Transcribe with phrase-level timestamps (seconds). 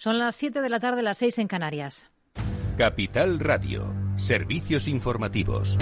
[0.00, 2.06] Son las 7 de la tarde, las 6 en Canarias.
[2.78, 5.76] Capital Radio, servicios informativos.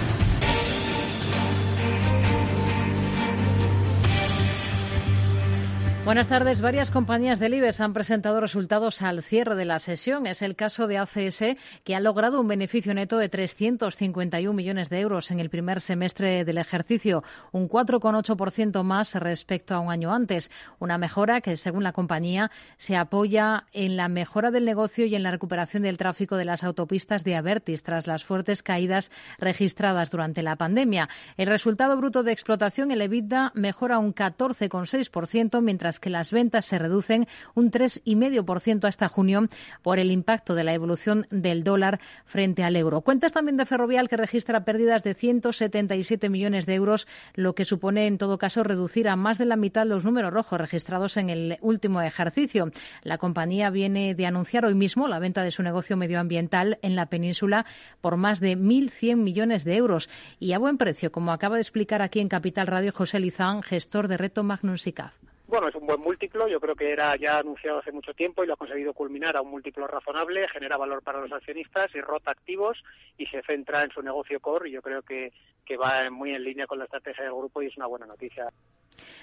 [6.09, 6.63] Buenas tardes.
[6.63, 10.27] Varias compañías del IBEX han presentado resultados al cierre de la sesión.
[10.27, 11.45] Es el caso de ACS,
[11.85, 16.47] que ha logrado un beneficio neto de 351 millones de euros en el primer semestre
[16.47, 20.51] del ejercicio, un 4,8% más respecto a un año antes.
[20.79, 25.23] Una mejora que, según la compañía, se apoya en la mejora del negocio y en
[25.23, 30.43] la recuperación del tráfico de las autopistas de Avertis tras las fuertes caídas registradas durante
[30.43, 31.11] la pandemia.
[31.37, 36.79] El resultado bruto de explotación, el EBITDA, mejora un 14,6%, mientras que las ventas se
[36.79, 39.47] reducen un 3,5% hasta junio
[39.83, 43.01] por el impacto de la evolución del dólar frente al euro.
[43.01, 48.07] Cuentas también de Ferrovial que registra pérdidas de 177 millones de euros, lo que supone
[48.07, 51.59] en todo caso reducir a más de la mitad los números rojos registrados en el
[51.61, 52.71] último ejercicio.
[53.03, 57.07] La compañía viene de anunciar hoy mismo la venta de su negocio medioambiental en la
[57.07, 57.67] península
[58.01, 62.03] por más de 1.100 millones de euros y a buen precio, como acaba de explicar
[62.03, 65.28] aquí en Capital Radio José Lizán, gestor de Reto Magnus SICAF.
[65.49, 68.47] Bueno, es un buen múltiplo, yo creo que era ya anunciado hace mucho tiempo y
[68.47, 72.33] lo ha conseguido culminar a un múltiplo razonable, genera valor para los accionistas y rota
[72.33, 72.77] activos
[73.17, 75.33] y se centra en su negocio core y yo creo que,
[75.65, 78.53] que va muy en línea con la estrategia del grupo y es una buena noticia.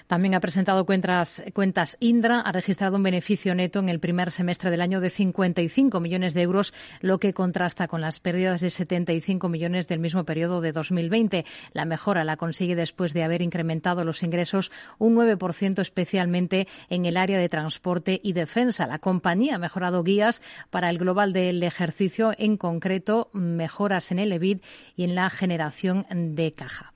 [0.06, 4.80] También ha presentado cuentas, Indra, ha registrado un beneficio neto en el primer semestre del
[4.80, 9.88] año de 55 millones de euros, lo que contrasta con las pérdidas de 75 millones
[9.88, 11.44] del mismo periodo de 2020.
[11.72, 17.16] La mejora la consigue después de haber incrementado los ingresos un 9%, especialmente en el
[17.16, 18.86] área de transporte y defensa.
[18.86, 24.32] La compañía ha mejorado guías para el global del ejercicio, en concreto mejoras en el
[24.32, 24.62] EBIT
[24.96, 26.92] y en la generación de caja.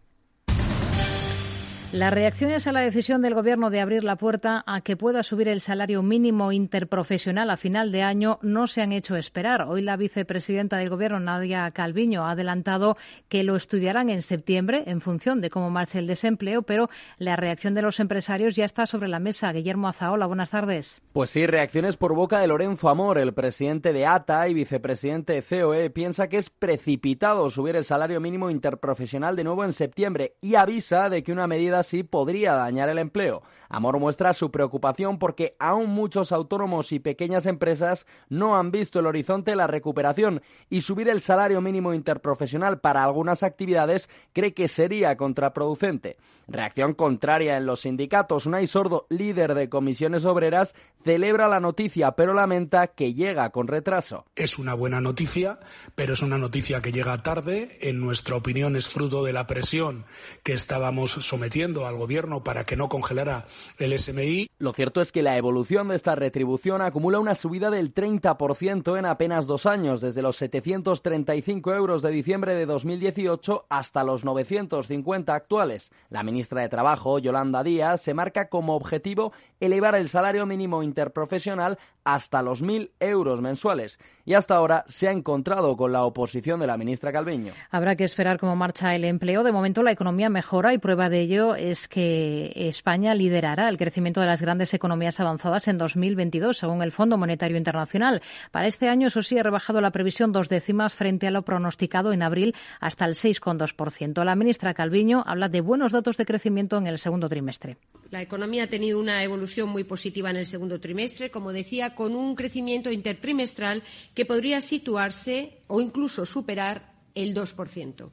[1.92, 5.48] Las reacciones a la decisión del Gobierno de abrir la puerta a que pueda subir
[5.48, 9.62] el salario mínimo interprofesional a final de año no se han hecho esperar.
[9.62, 12.96] Hoy la vicepresidenta del Gobierno, Nadia Calviño, ha adelantado
[13.28, 16.88] que lo estudiarán en septiembre en función de cómo marche el desempleo, pero
[17.18, 19.52] la reacción de los empresarios ya está sobre la mesa.
[19.52, 21.02] Guillermo Azaola, buenas tardes.
[21.12, 25.42] Pues sí, reacciones por boca de Lorenzo Amor, el presidente de ATA y vicepresidente de
[25.42, 30.54] COE, piensa que es precipitado subir el salario mínimo interprofesional de nuevo en septiembre y
[30.54, 33.42] avisa de que una medida así podría dañar el empleo.
[33.68, 39.06] Amor muestra su preocupación porque aún muchos autónomos y pequeñas empresas no han visto el
[39.06, 44.66] horizonte de la recuperación y subir el salario mínimo interprofesional para algunas actividades cree que
[44.66, 46.16] sería contraproducente.
[46.48, 48.46] Reacción contraria en los sindicatos.
[48.46, 50.74] Unai Sordo, líder de comisiones obreras,
[51.04, 54.26] celebra la noticia pero lamenta que llega con retraso.
[54.34, 55.60] Es una buena noticia,
[55.94, 57.78] pero es una noticia que llega tarde.
[57.80, 60.04] En nuestra opinión es fruto de la presión
[60.42, 63.46] que estábamos sometiendo al gobierno para que no congelara
[63.78, 64.50] el SMI.
[64.58, 69.06] Lo cierto es que la evolución de esta retribución acumula una subida del 30% en
[69.06, 75.90] apenas dos años, desde los 735 euros de diciembre de 2018 hasta los 950 actuales.
[76.08, 81.78] La ministra de Trabajo, Yolanda Díaz, se marca como objetivo elevar el salario mínimo interprofesional
[82.04, 83.98] hasta los 1.000 euros mensuales.
[84.24, 87.52] Y hasta ahora se ha encontrado con la oposición de la ministra Calviño.
[87.70, 89.42] Habrá que esperar cómo marcha el empleo.
[89.42, 94.20] De momento la economía mejora y prueba de ello es que España liderará el crecimiento
[94.20, 98.22] de las grandes economías avanzadas en 2022, según el Fondo Monetario Internacional.
[98.50, 102.12] Para este año, eso sí, ha rebajado la previsión dos décimas frente a lo pronosticado
[102.12, 104.24] en abril hasta el 6,2%.
[104.24, 107.76] La ministra Calviño habla de buenos datos de crecimiento en el segundo trimestre.
[108.10, 112.16] La economía ha tenido una evolución muy positiva en el segundo trimestre, como decía, con
[112.16, 113.82] un crecimiento intertrimestral
[114.14, 118.10] que podría situarse o incluso superar el 2%.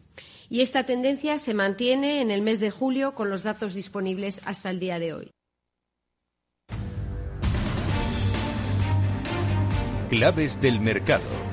[0.49, 4.69] Y esta tendencia se mantiene en el mes de julio con los datos disponibles hasta
[4.69, 5.31] el día de hoy.
[10.09, 11.46] Claves del mercado.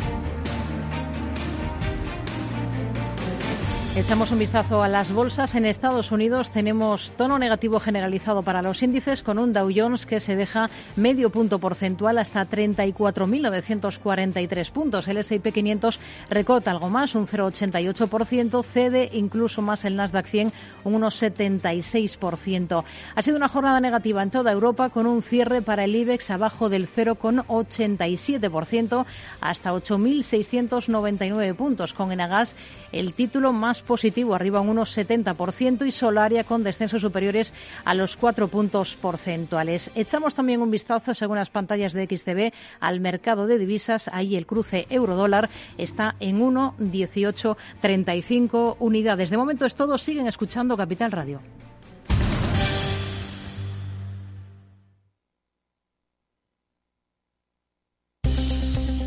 [3.97, 5.55] Echamos un vistazo a las bolsas.
[5.55, 10.19] En Estados Unidos tenemos tono negativo generalizado para los índices con un Dow Jones que
[10.19, 15.07] se deja medio punto porcentual hasta 34.943 puntos.
[15.07, 20.53] El S&P 500 recota algo más, un 0,88%, cede incluso más el Nasdaq 100,
[20.83, 22.83] un 1,76%.
[23.15, 26.69] Ha sido una jornada negativa en toda Europa con un cierre para el IBEX abajo
[26.69, 29.07] del 0,87%
[29.41, 31.95] hasta 8.699 puntos.
[31.95, 32.57] Con Enagas
[32.91, 37.53] el título más positivo, arriba un 1,70% y Solaria con descensos superiores
[37.85, 39.91] a los 4 puntos porcentuales.
[39.95, 44.09] Echamos también un vistazo, según las pantallas de XTV, al mercado de divisas.
[44.13, 45.49] Ahí el cruce euro-dólar
[45.79, 49.31] está en 1,1835 unidades.
[49.31, 49.99] De momento es todo.
[49.99, 51.41] Siguen escuchando Capital Radio.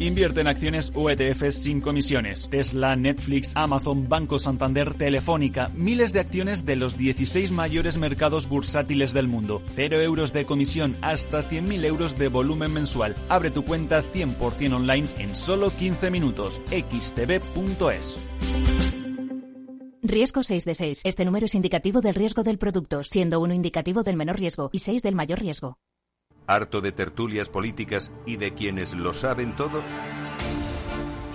[0.07, 2.47] Invierte en acciones o ETFs sin comisiones.
[2.49, 9.11] Tesla, Netflix, Amazon, Banco Santander, Telefónica, miles de acciones de los 16 mayores mercados bursátiles
[9.11, 9.61] del mundo.
[9.67, 13.15] Cero euros de comisión, hasta 100.000 euros de volumen mensual.
[13.27, 16.61] Abre tu cuenta 100% online en solo 15 minutos.
[16.67, 18.15] xtb.es.
[20.03, 21.01] Riesgo 6 de 6.
[21.03, 24.79] Este número es indicativo del riesgo del producto, siendo uno indicativo del menor riesgo y
[24.79, 25.79] 6 del mayor riesgo.
[26.49, 29.81] ¿Harto de tertulias políticas y de quienes lo saben todo?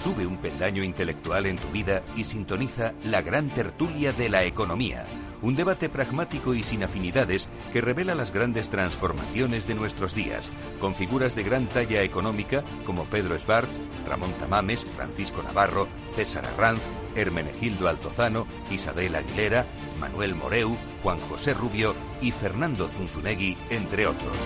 [0.03, 5.05] Sube un peldaño intelectual en tu vida y sintoniza la gran tertulia de la economía.
[5.43, 10.51] Un debate pragmático y sin afinidades que revela las grandes transformaciones de nuestros días,
[10.81, 13.79] con figuras de gran talla económica como Pedro Esbarz,
[14.09, 16.81] Ramón Tamames, Francisco Navarro, César Arranz,
[17.17, 19.67] Hermenegildo Altozano, Isabel Aguilera,
[20.03, 24.37] Manuel Moreu, Juan José Rubio y Fernando Zunzunegui, entre otros.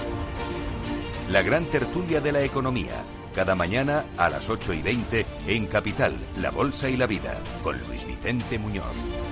[1.30, 3.02] La gran tertulia de la economía,
[3.34, 7.80] cada mañana a las 8 y 20 en Capital, La Bolsa y la Vida, con
[7.88, 9.25] Luis Vicente Muñoz.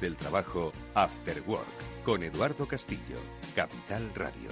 [0.00, 3.16] Del trabajo, After Work, con Eduardo Castillo,
[3.56, 4.48] Capital Radio.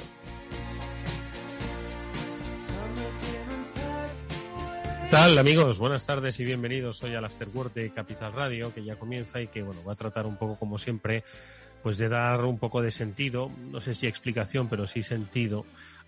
[5.04, 5.78] ¿Qué tal amigos?
[5.78, 9.46] Buenas tardes y bienvenidos hoy al After Work de Capital Radio, que ya comienza y
[9.46, 11.22] que bueno, va a tratar un poco como siempre,
[11.80, 15.64] pues de dar un poco de sentido, no sé si explicación, pero sí sentido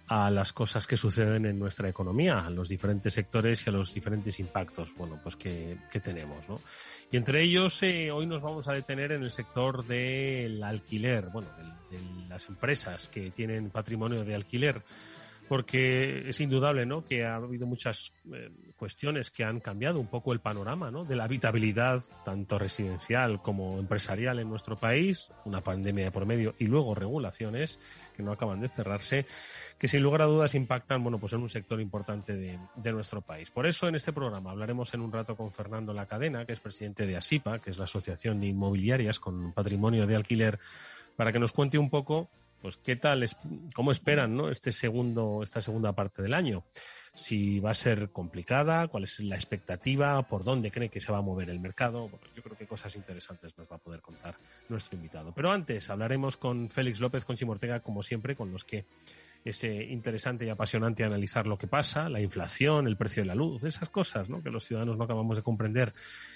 [0.09, 3.93] a las cosas que suceden en nuestra economía, a los diferentes sectores y a los
[3.93, 6.61] diferentes impactos, bueno, pues que, que tenemos, ¿no?
[7.11, 11.49] Y entre ellos, eh, hoy nos vamos a detener en el sector del alquiler, bueno,
[11.91, 14.83] de, de las empresas que tienen patrimonio de alquiler
[15.49, 17.03] porque es indudable ¿no?
[17.03, 21.05] que ha habido muchas eh, cuestiones que han cambiado un poco el panorama ¿no?
[21.05, 26.55] de la habitabilidad, tanto residencial como empresarial en nuestro país, una pandemia de por medio
[26.59, 27.81] y luego regulaciones
[28.15, 29.27] que no acaban de cerrarse,
[29.79, 33.23] que sin lugar a dudas impactan bueno, pues en un sector importante de, de nuestro
[33.23, 33.51] país.
[33.51, 36.61] Por eso en este programa hablaremos en un rato con Fernando La Cadena, que es
[36.61, 40.59] presidente de ASIPA, que es la Asociación de Inmobiliarias con Patrimonio de Alquiler,
[41.17, 42.29] para que nos cuente un poco
[42.61, 43.29] pues qué tal,
[43.75, 44.51] cómo esperan ¿no?
[44.51, 46.65] este segundo, esta segunda parte del año.
[47.15, 51.19] Si va a ser complicada, cuál es la expectativa, por dónde cree que se va
[51.19, 52.09] a mover el mercado.
[52.09, 54.37] Bueno, yo creo que cosas interesantes nos va a poder contar
[54.69, 55.33] nuestro invitado.
[55.35, 58.85] Pero antes hablaremos con Félix López, con Chimortega, como siempre, con los que
[59.45, 63.35] es eh, interesante y apasionante analizar lo que pasa, la inflación, el precio de la
[63.35, 65.95] luz, esas cosas que los ciudadanos no acabamos de comprender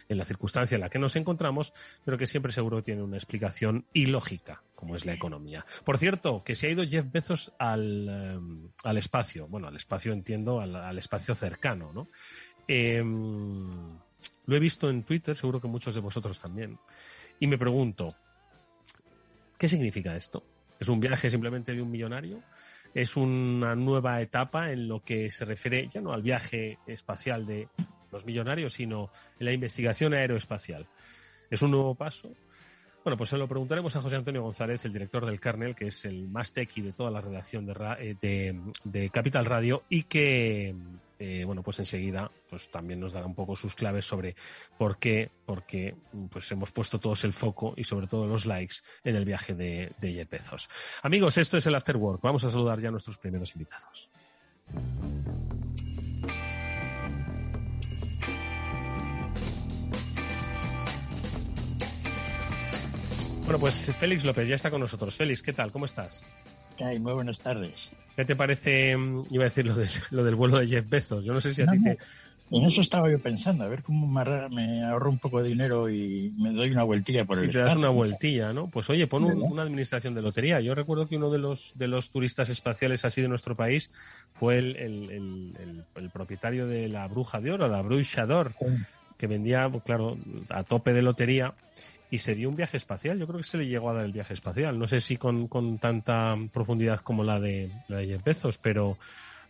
[0.08, 1.72] en la circunstancia en la que nos encontramos,
[2.04, 5.64] pero que siempre seguro tiene una explicación ilógica, como es la economía.
[5.84, 10.12] Por cierto, que se ha ido Jeff Bezos al, eh, al espacio, bueno, al espacio
[10.12, 12.08] entiendo, al, espacio cercano, ¿no?
[12.68, 13.02] Eh,
[14.46, 16.78] lo he visto en Twitter, seguro que muchos de vosotros también,
[17.38, 18.14] y me pregunto,
[19.58, 20.44] ¿qué significa esto?
[20.78, 22.42] ¿Es un viaje simplemente de un millonario?
[22.94, 27.68] Es una nueva etapa en lo que se refiere ya no al viaje espacial de
[28.10, 30.86] los millonarios, sino en la investigación aeroespacial.
[31.50, 32.30] Es un nuevo paso.
[33.04, 36.04] Bueno, pues se lo preguntaremos a José Antonio González, el director del Carnel, que es
[36.04, 40.74] el más tequi de toda la redacción de, eh, de, de Capital Radio y que,
[41.24, 44.34] eh, bueno, pues enseguida pues también nos dará un poco sus claves sobre
[44.76, 45.94] por qué, por qué
[46.28, 49.92] pues hemos puesto todos el foco y sobre todo los likes en el viaje de,
[50.00, 50.68] de Jeff Bezos.
[51.00, 52.22] Amigos, esto es el After Work.
[52.22, 54.10] Vamos a saludar ya a nuestros primeros invitados.
[63.44, 65.14] Bueno, pues Félix López ya está con nosotros.
[65.14, 65.70] Félix, ¿qué tal?
[65.70, 66.24] ¿Cómo estás?
[66.80, 67.88] Ay, muy buenas tardes.
[68.16, 71.24] ¿Qué te parece, mm, iba a decir lo, de, lo del vuelo de Jeff Bezos?
[71.24, 71.98] Yo no sé si a No, ti te...
[72.50, 74.06] En eso estaba yo pensando, a ver cómo
[74.50, 77.56] me, ahorro un poco de dinero y me doy una vueltilla por el Y te
[77.56, 77.78] das espacio.
[77.78, 78.68] una vueltilla, ¿no?
[78.68, 80.60] Pues oye, pon una administración de lotería.
[80.60, 83.90] Yo recuerdo que uno de los de los turistas espaciales así de nuestro país
[84.32, 88.52] fue el, el- el- el- el propietario de la Bruja de Oro, la Bruja d'Or,
[89.16, 90.18] que vendía, pues, claro,
[90.50, 91.54] a tope de lotería
[92.12, 93.18] y se dio un viaje espacial.
[93.18, 94.78] Yo creo que se le llegó a dar el viaje espacial.
[94.78, 98.98] No sé si con, con tanta profundidad como la de, la de Jeff Bezos, pero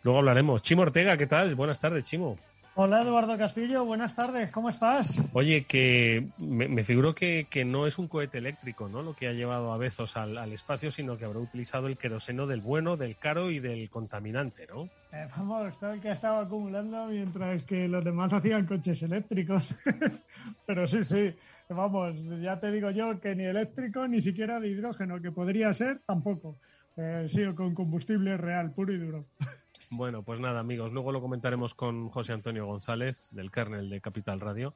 [0.04, 0.62] luego hablaremos.
[0.62, 1.57] Chimo Ortega, ¿qué tal?
[1.57, 2.38] Buenas tardes, Chimo.
[2.75, 5.21] Hola Eduardo Castillo, buenas tardes, ¿cómo estás?
[5.35, 9.02] Oye, que me, me figuro que, que no es un cohete eléctrico, ¿no?
[9.02, 12.47] Lo que ha llevado a Bezos al, al espacio, sino que habrá utilizado el queroseno
[12.47, 14.85] del bueno, del caro y del contaminante, ¿no?
[15.12, 19.75] Eh, vamos, todo el que estaba acumulando mientras que los demás hacían coches eléctricos.
[20.66, 21.35] Pero sí, sí,
[21.73, 26.00] vamos, ya te digo yo que ni eléctrico ni siquiera de hidrógeno, que podría ser,
[26.07, 26.59] tampoco.
[26.97, 27.26] Eh,
[27.57, 29.26] con combustible real, puro y duro.
[29.95, 34.41] Bueno, pues nada, amigos, luego lo comentaremos con José Antonio González, del kernel de Capital
[34.41, 34.75] Radio.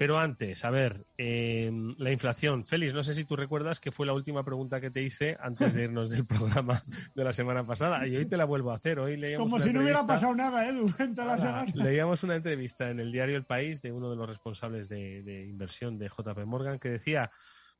[0.00, 2.64] Pero antes, a ver, eh, la inflación.
[2.64, 5.74] Félix, no sé si tú recuerdas que fue la última pregunta que te hice antes
[5.74, 6.82] de irnos del programa
[7.14, 8.06] de la semana pasada.
[8.06, 8.98] Y hoy te la vuelvo a hacer.
[8.98, 11.70] Hoy leíamos Como si no hubiera pasado nada, Edu, en toda la semana.
[11.74, 15.44] Leíamos una entrevista en el diario El País de uno de los responsables de, de
[15.44, 17.30] inversión de JP Morgan que decía,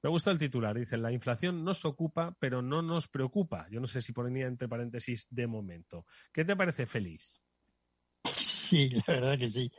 [0.02, 3.66] me gusta el titular, dice, la inflación nos ocupa, pero no nos preocupa.
[3.70, 6.04] Yo no sé si ponía entre paréntesis de momento.
[6.34, 7.39] ¿Qué te parece, Félix?
[8.70, 9.72] Sí, la verdad que sí.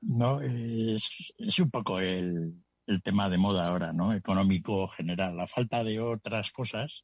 [0.00, 2.54] No, es, es un poco el,
[2.86, 4.12] el tema de moda ahora, ¿no?
[4.12, 5.36] Económico general.
[5.36, 7.02] La falta de otras cosas,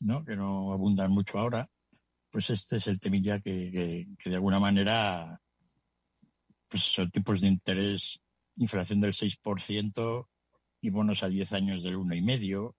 [0.00, 0.24] ¿no?
[0.24, 1.70] Que no abundan mucho ahora.
[2.30, 5.40] Pues este es el temilla que, que, que de alguna manera,
[6.68, 8.20] pues son tipos de interés,
[8.56, 10.28] inflación del 6%
[10.80, 12.74] y bonos a 10 años del 1,5%,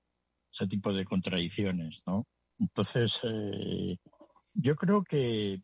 [0.51, 2.27] ese tipo de contradicciones, ¿no?
[2.59, 3.97] Entonces, eh,
[4.53, 5.61] yo creo que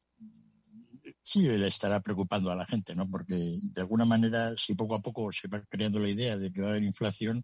[1.24, 3.10] sí le estará preocupando a la gente, ¿no?
[3.10, 6.62] Porque de alguna manera, si poco a poco se va creando la idea de que
[6.62, 7.44] va a haber inflación,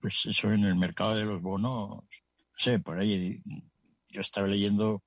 [0.00, 2.02] pues eso en el mercado de los bonos, no
[2.56, 3.42] sé, por ahí
[4.08, 5.02] yo estaba leyendo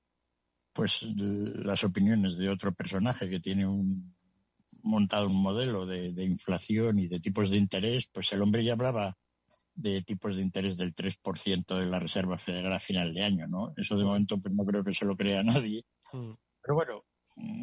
[0.72, 4.14] pues las opiniones de otro personaje que tiene un
[4.82, 8.74] montado un modelo de, de inflación y de tipos de interés, pues el hombre ya
[8.74, 9.16] hablaba
[9.74, 13.72] de tipos de interés del 3% de la Reserva Federal a final de año, ¿no?
[13.76, 15.82] Eso de momento pues no creo que se lo crea nadie.
[16.10, 17.04] Pero bueno,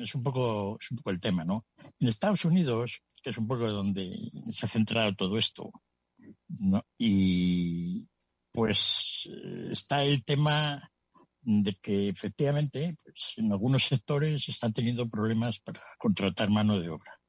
[0.01, 1.65] es un poco, es un poco el tema, ¿no?
[1.99, 4.11] En Estados Unidos, que es un poco donde
[4.51, 5.71] se ha centrado todo esto,
[6.47, 6.85] ¿no?
[6.97, 8.09] Y
[8.51, 10.91] pues eh, está el tema
[11.41, 17.19] de que efectivamente pues, en algunos sectores están teniendo problemas para contratar mano de obra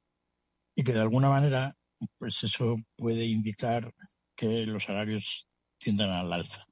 [0.74, 1.76] y que de alguna manera
[2.18, 3.94] pues eso puede indicar
[4.36, 5.46] que los salarios
[5.78, 6.64] tiendan al alza.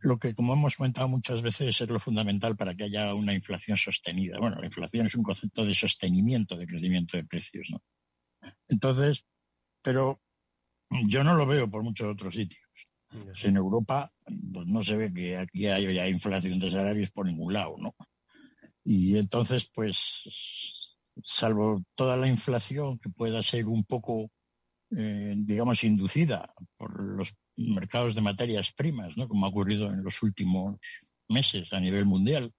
[0.00, 3.76] Lo que, como hemos comentado muchas veces, es lo fundamental para que haya una inflación
[3.76, 4.38] sostenida.
[4.38, 7.82] Bueno, la inflación es un concepto de sostenimiento de crecimiento de precios, ¿no?
[8.68, 9.24] Entonces,
[9.82, 10.20] pero
[11.08, 12.62] yo no lo veo por muchos otros sitios.
[13.44, 14.12] En Europa
[14.52, 17.94] pues no se ve que aquí haya inflación de salarios por ningún lado, ¿no?
[18.84, 20.22] Y entonces, pues,
[21.22, 24.30] salvo toda la inflación que pueda ser un poco,
[24.96, 29.28] eh, digamos, inducida por los mercados de materias primas, ¿no?
[29.28, 30.76] Como ha ocurrido en los últimos
[31.28, 32.52] meses a nivel mundial,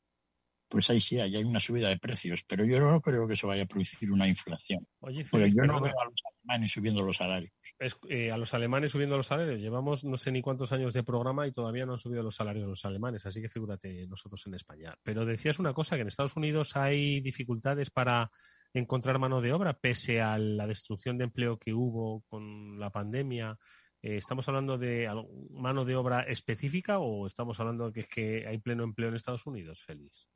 [0.68, 3.46] pues ahí sí, ahí hay una subida de precios, pero yo no creo que se
[3.46, 4.88] vaya a producir una inflación.
[5.02, 7.54] Oye, Félix, yo no veo a los alemanes subiendo los salarios.
[7.78, 9.60] Es- eh, a los alemanes subiendo los salarios.
[9.62, 12.68] Llevamos no sé ni cuántos años de programa y todavía no han subido los salarios
[12.68, 14.96] los alemanes, así que figúrate nosotros en España.
[15.04, 18.32] Pero decías una cosa, que en Estados Unidos hay dificultades para
[18.74, 23.58] encontrar mano de obra, pese a la destrucción de empleo que hubo con la pandemia.
[24.01, 25.08] Eh, ¿Estamos hablando de
[25.51, 29.15] mano de obra específica o estamos hablando de que es que hay pleno empleo en
[29.15, 30.27] Estados Unidos, Félix?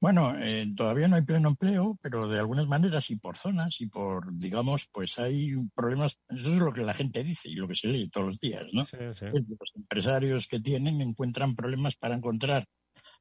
[0.00, 3.86] Bueno, eh, todavía no hay pleno empleo, pero de algunas maneras y por zonas y
[3.86, 7.76] por, digamos, pues hay problemas, eso es lo que la gente dice y lo que
[7.76, 8.84] se lee todos los días, ¿no?
[8.84, 9.26] Sí, sí.
[9.26, 12.66] Los empresarios que tienen encuentran problemas para encontrar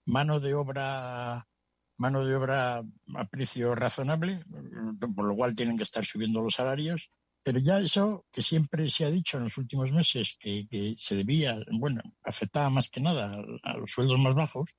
[0.07, 1.47] mano de obra
[2.01, 2.83] mano de obra
[3.15, 4.39] a precio razonable,
[5.15, 7.09] por lo cual tienen que estar subiendo los salarios.
[7.43, 10.67] Pero ya eso que siempre se ha dicho en los últimos meses que,
[10.97, 14.75] se debía, bueno, afectaba más que nada a, los sueldos más bajos,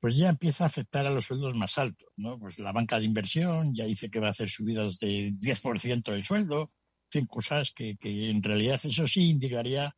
[0.00, 2.38] pues ya empieza a afectar a los sueldos más altos, ¿no?
[2.38, 6.22] Pues la banca de inversión ya dice que va a hacer subidas de 10% del
[6.22, 6.68] sueldo,
[7.12, 9.94] en cosas que, que en realidad eso sí indicaría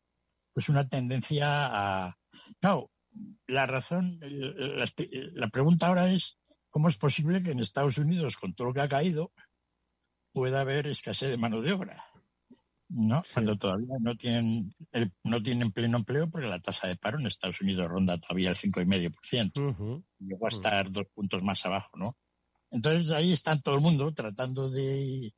[0.53, 2.17] pues una tendencia a...
[2.59, 2.89] Claro,
[3.47, 4.87] la razón, el- la,
[5.33, 6.37] la pregunta ahora es
[6.71, 9.31] cómo es posible que en Estados Unidos, con todo lo que ha caído,
[10.33, 12.03] pueda haber escasez de mano de obra.
[12.93, 13.23] ¿no?
[13.33, 17.27] Cuando todavía no tienen, el- no tienen pleno empleo porque la tasa de paro en
[17.27, 19.51] Estados Unidos ronda todavía el 5,5%.
[20.19, 22.17] Llegó a estar dos puntos más abajo, ¿no?
[22.69, 25.33] Entonces ahí está todo el mundo tratando de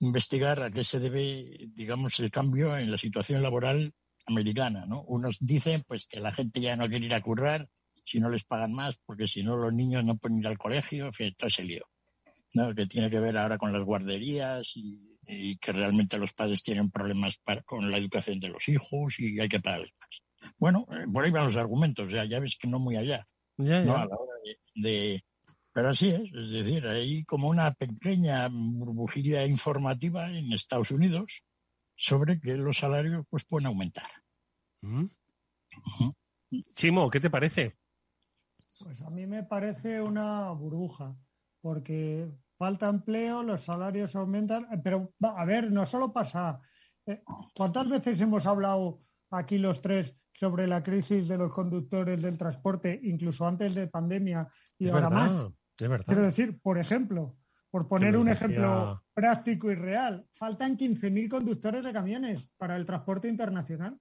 [0.00, 3.94] investigar a qué se debe, digamos, el cambio en la situación laboral
[4.26, 5.00] americana, ¿no?
[5.02, 7.68] Unos dicen pues que la gente ya no quiere ir a currar
[8.08, 11.10] si no les pagan más, porque si no los niños no pueden ir al colegio,
[11.36, 11.84] todo ese lío.
[12.54, 12.74] ¿no?
[12.74, 16.90] que tiene que ver ahora con las guarderías y, y que realmente los padres tienen
[16.90, 20.22] problemas para- con la educación de los hijos y hay que pagarles más.
[20.58, 23.26] Bueno, eh, por ahí van los argumentos, sea, ya ves que no muy allá.
[23.58, 23.96] Ya, ¿no?
[23.96, 24.02] ya.
[24.02, 25.22] A la hora de, de-
[25.74, 31.42] Pero así es, es decir, hay como una pequeña burbujilla informativa en Estados Unidos
[31.96, 34.08] sobre que los salarios pues pueden aumentar.
[36.74, 37.76] Chimo, ¿qué te parece?
[38.84, 41.16] Pues a mí me parece una burbuja,
[41.60, 46.60] porque falta empleo, los salarios aumentan, eh, pero a ver, no solo pasa.
[47.06, 47.22] eh,
[47.54, 53.00] ¿Cuántas veces hemos hablado aquí los tres sobre la crisis de los conductores del transporte,
[53.02, 54.46] incluso antes de pandemia
[54.78, 55.46] y ahora más.
[55.76, 57.36] Quiero decir, por ejemplo,
[57.70, 63.28] por poner un ejemplo práctico y real, faltan 15.000 conductores de camiones para el transporte
[63.28, 63.98] internacional.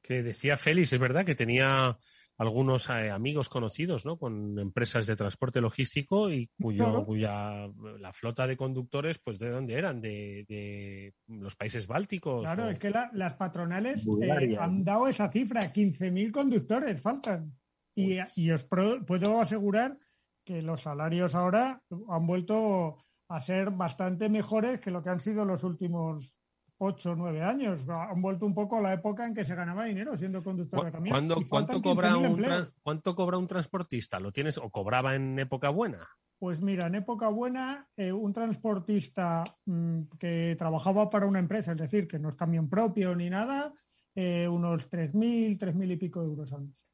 [0.00, 1.98] Que decía Félix, es verdad que tenía
[2.40, 4.16] algunos eh, amigos conocidos, ¿no?
[4.16, 7.68] Con empresas de transporte logístico y cuyo, cuya
[7.98, 10.00] la flota de conductores, pues ¿de dónde eran?
[10.00, 12.40] De, los países bálticos.
[12.40, 17.52] Claro, es que las patronales eh, han dado esa cifra, 15.000 conductores faltan.
[17.94, 19.98] Y, y os puedo asegurar
[20.42, 25.44] que los salarios ahora han vuelto a ser bastante mejores que lo que han sido
[25.44, 26.34] los últimos
[26.82, 27.86] ocho o nueve años.
[27.88, 30.92] Han vuelto un poco a la época en que se ganaba dinero siendo conductor de
[30.92, 31.46] camión.
[31.48, 32.42] ¿Cuánto, cobra un
[32.82, 34.18] ¿Cuánto cobra un transportista?
[34.18, 36.08] ¿Lo tienes o cobraba en época buena?
[36.38, 41.78] Pues mira, en época buena, eh, un transportista mm, que trabajaba para una empresa, es
[41.78, 43.74] decir, que no es camión propio ni nada,
[44.14, 46.86] eh, unos 3.000, 3.000 y pico euros al mes.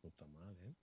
[0.00, 0.74] Puta madre.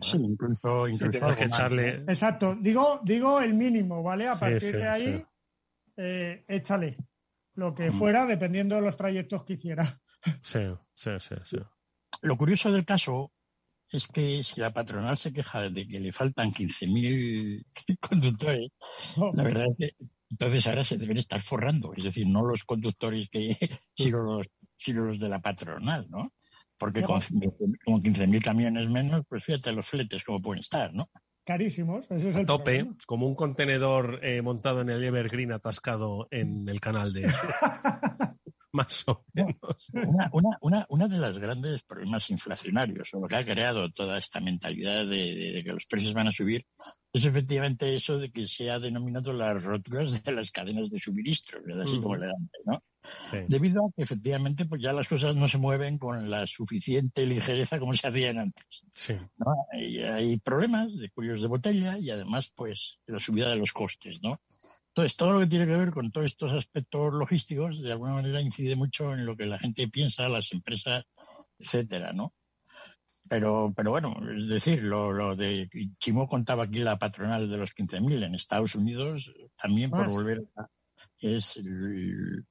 [0.00, 2.56] Sí, incluso, Exacto.
[2.60, 4.26] Digo, digo el mínimo, ¿vale?
[4.26, 5.24] A partir de ahí,
[5.96, 6.96] eh, échale
[7.60, 7.92] lo que mm.
[7.92, 10.00] fuera, dependiendo de los trayectos que hiciera.
[10.42, 10.60] Sí,
[10.94, 11.56] sí, sí, sí.
[12.22, 13.32] Lo curioso del caso
[13.90, 17.64] es que si la patronal se queja de que le faltan 15.000
[18.00, 18.70] conductores,
[19.16, 19.30] oh.
[19.34, 23.28] la verdad es que entonces ahora se deben estar forrando, es decir, no los conductores
[23.30, 23.56] que,
[23.96, 26.32] sino los, sino los de la patronal, ¿no?
[26.78, 31.10] Porque con, con 15.000 camiones menos, pues fíjate los fletes como pueden estar, ¿no?
[31.50, 32.08] Carísimos.
[32.12, 36.80] Ese es el tope, como un contenedor eh, montado en el Evergreen atascado en el
[36.80, 37.26] canal de...
[38.72, 39.90] Más o menos.
[40.88, 45.60] Una, de las grandes problemas inflacionarios, o lo que ha creado toda esta mentalidad de,
[45.64, 46.64] que los precios van a subir,
[47.12, 51.58] es efectivamente eso de que se ha denominado las roturas de las cadenas de suministro,
[51.82, 52.80] así como elegante, ¿no?
[53.48, 57.78] Debido a que efectivamente pues ya las cosas no se mueven con la suficiente ligereza
[57.78, 58.84] como se hacían antes.
[60.14, 64.40] Hay, problemas de cuellos de botella y además pues la subida de los costes, ¿no?
[64.88, 68.40] Entonces, todo lo que tiene que ver con todos estos aspectos logísticos, de alguna manera
[68.40, 71.04] incide mucho en lo que la gente piensa, las empresas,
[71.58, 72.34] etcétera, ¿no?
[73.28, 77.72] Pero, pero bueno, es decir, lo, lo de Chimo contaba aquí la patronal de los
[77.72, 80.66] 15.000 en Estados Unidos, también por volver a,
[81.20, 81.60] es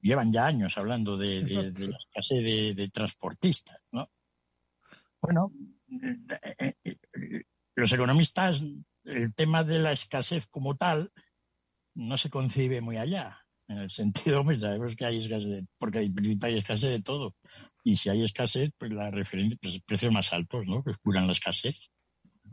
[0.00, 4.10] llevan ya años hablando de, la escasez de, transportistas, ¿no?
[5.20, 5.52] Bueno,
[5.90, 7.42] eh, eh,
[7.74, 8.62] los economistas,
[9.04, 11.12] el tema de la escasez como tal
[11.94, 13.38] no se concibe muy allá.
[13.68, 17.36] En el sentido, pues sabemos que hay escasez, porque hay, hay escasez de todo.
[17.84, 20.82] Y si hay escasez, pues la referencia, pues precios más altos, ¿no?
[20.82, 21.90] Que curan la escasez.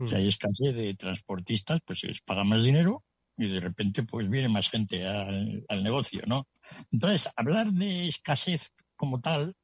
[0.06, 3.04] Si hay escasez de transportistas, pues se les paga más dinero
[3.38, 6.46] y de repente pues viene más gente al, negocio, ¿no?
[6.90, 9.54] Entonces, hablar de escasez como tal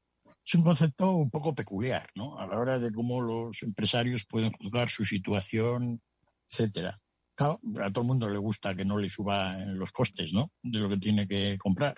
[0.45, 2.39] es un concepto un poco peculiar, ¿no?
[2.39, 6.01] A la hora de cómo los empresarios pueden juzgar su situación,
[6.49, 6.99] etcétera.
[7.35, 10.53] Claro, a todo el mundo le gusta que no le suban los costes, ¿no?
[10.63, 11.97] De lo que tiene que comprar.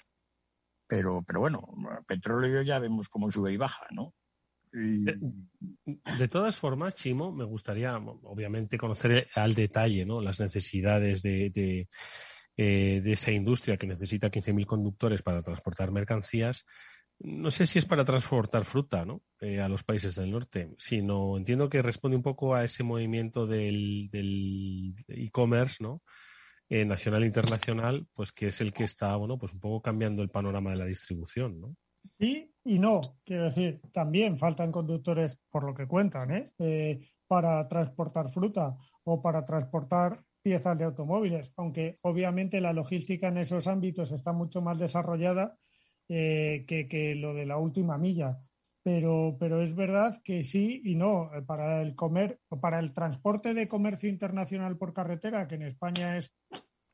[0.89, 1.69] Pero, pero bueno,
[2.07, 4.15] petróleo ya vemos cómo sube y baja, ¿no?
[4.72, 5.18] Eh,
[6.18, 10.20] de todas formas, Chimo, me gustaría, obviamente, conocer al detalle ¿no?
[10.20, 11.88] las necesidades de, de,
[12.57, 16.64] eh, esa industria que necesita 15.000 conductores para transportar mercancías.
[17.18, 19.22] No sé si es para transportar fruta ¿no?
[19.40, 23.46] Eh, a los países del norte, sino entiendo que responde un poco a ese movimiento
[23.46, 24.11] del
[25.09, 26.02] e-commerce, ¿no?
[26.68, 30.31] nacional e internacional, pues que es el que está, bueno, pues un poco cambiando el
[30.31, 31.76] panorama de la distribución, ¿no?
[32.18, 33.00] Sí y no.
[33.24, 36.52] Quiero decir, también faltan conductores, por lo que cuentan, ¿eh?
[36.59, 43.38] Eh, para transportar fruta o para transportar piezas de automóviles, aunque obviamente la logística en
[43.38, 45.57] esos ámbitos está mucho más desarrollada
[46.09, 48.38] eh, que, lo de la última milla.
[48.83, 51.31] Pero, pero es verdad que sí y no.
[51.46, 56.33] Para el comer, para el transporte de comercio internacional por carretera, que en España es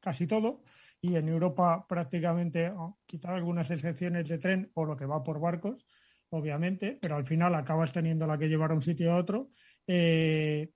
[0.00, 0.62] casi todo,
[1.02, 2.72] y en Europa prácticamente,
[3.06, 5.84] quitar algunas excepciones de tren o lo que va por barcos,
[6.30, 9.50] obviamente, pero al final acabas teniendo la que llevar a un sitio a otro,
[9.86, 10.70] eh,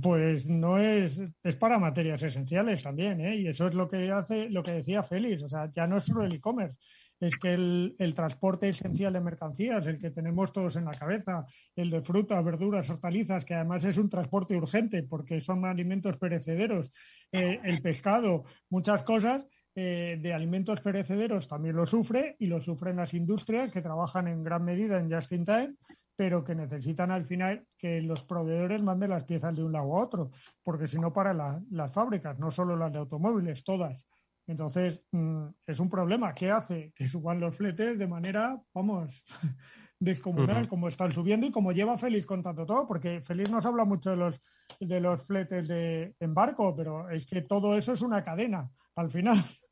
[0.00, 3.34] pues no es, es para materias esenciales también, ¿eh?
[3.34, 6.04] y eso es lo que hace, lo que decía Félix, o sea, ya no es
[6.04, 6.78] solo el e-commerce,
[7.22, 11.46] es que el, el, transporte esencial de mercancías, el que tenemos todos en la cabeza,
[11.76, 16.90] el de frutas, verduras, hortalizas, que además es un transporte urgente porque son alimentos perecederos,
[17.30, 19.44] eh, el pescado, muchas cosas.
[19.74, 24.44] Eh, de alimentos perecederos también lo sufre y lo sufren las industrias que trabajan en
[24.44, 25.76] gran medida en just in time,
[26.14, 30.02] pero que necesitan al final que los proveedores manden las piezas de un lado a
[30.02, 30.30] otro,
[30.62, 34.04] porque si no para las fábricas, no solo las de automóviles, todas.
[34.46, 39.24] Entonces, mm, es un problema que hace que suban los fletes de manera, vamos,
[39.98, 44.10] descomunal, como están subiendo y como lleva Félix contando todo, porque Félix nos habla mucho
[44.10, 44.40] de los,
[44.80, 49.38] de los fletes de embarco, pero es que todo eso es una cadena al final.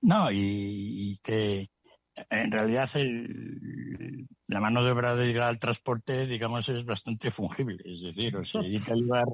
[0.00, 1.66] No, y, que
[2.30, 2.88] en realidad
[4.48, 7.82] la mano de obra dedicada al transporte, digamos, es bastante fungible.
[7.84, 9.26] Es decir, o se dedica a llevar,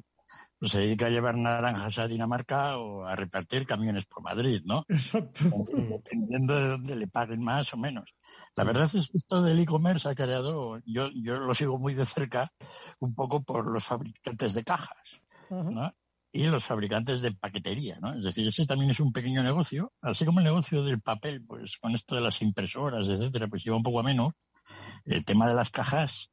[0.68, 4.84] se dedica a llevar naranjas a Dinamarca o a repartir camiones por Madrid, ¿no?
[4.88, 5.44] Exacto.
[5.68, 8.14] Dependiendo de dónde le paguen más o menos.
[8.54, 12.06] La verdad es que esto del e-commerce ha creado, yo, yo lo sigo muy de
[12.06, 12.48] cerca,
[13.00, 15.20] un poco por los fabricantes de cajas.
[15.50, 15.92] ¿no?
[16.32, 18.14] y los fabricantes de paquetería, ¿no?
[18.14, 21.76] Es decir, ese también es un pequeño negocio, así como el negocio del papel, pues
[21.76, 24.32] con esto de las impresoras, etcétera, pues lleva un poco a menos.
[25.04, 26.30] El tema de las cajas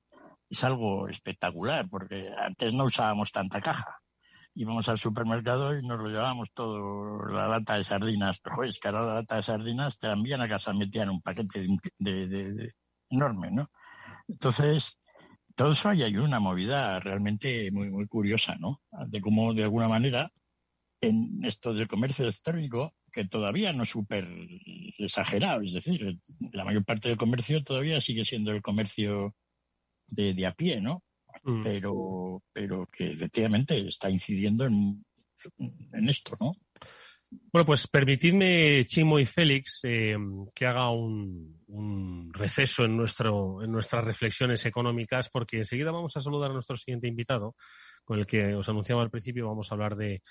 [0.50, 4.00] es algo espectacular, porque antes no usábamos tanta caja.
[4.62, 9.04] Íbamos al supermercado y nos lo llevábamos todo, la lata de sardinas, es que la
[9.04, 11.66] lata de sardinas te la envían a casa, metían un paquete
[11.98, 12.74] de
[13.10, 13.72] enorme, ¿no?
[14.28, 15.00] Entonces,
[15.56, 18.80] todo eso hay, hay una movida realmente muy, muy curiosa, ¿no?
[19.08, 20.30] De cómo, de alguna manera,
[21.00, 24.28] en esto del comercio electrónico, que todavía no es súper
[24.98, 26.20] exagerado, es decir,
[26.52, 29.36] la mayor parte del comercio todavía sigue siendo el comercio
[30.08, 31.02] de, de a pie, ¿no?
[31.44, 31.62] Mm.
[31.64, 35.04] Pero, pero que efectivamente está incidiendo en,
[35.94, 36.54] en esto, ¿no?
[37.52, 40.18] Bueno, pues permitidme, Chimo y Félix, eh,
[40.54, 46.50] que haga un, receso en, nuestro, en nuestras reflexiones económicas, porque enseguida vamos a saludar
[46.50, 47.56] a nuestro siguiente invitado,
[48.04, 50.24] con el que os anunciaba al principio, vamos a hablar de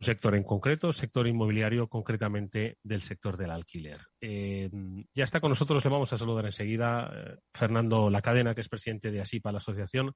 [0.00, 4.00] un sector en concreto, sector inmobiliario, concretamente del sector del alquiler.
[4.20, 4.70] Eh,
[5.14, 9.12] ya está con nosotros, le vamos a saludar enseguida eh, Fernando Lacadena, que es presidente
[9.12, 10.14] de ASIPA, la Asociación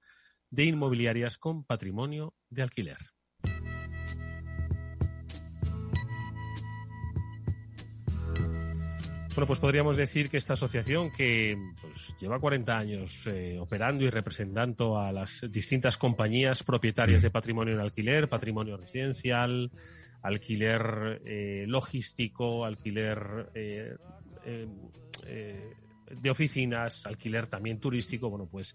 [0.54, 2.98] de Inmobiliarias con Patrimonio de Alquiler.
[9.34, 14.10] Bueno, pues podríamos decir que esta asociación que pues, lleva 40 años eh, operando y
[14.10, 19.72] representando a las distintas compañías propietarias de patrimonio en alquiler, patrimonio residencial,
[20.22, 23.96] alquiler eh, logístico, alquiler eh,
[26.10, 28.74] de oficinas, alquiler también turístico, bueno, pues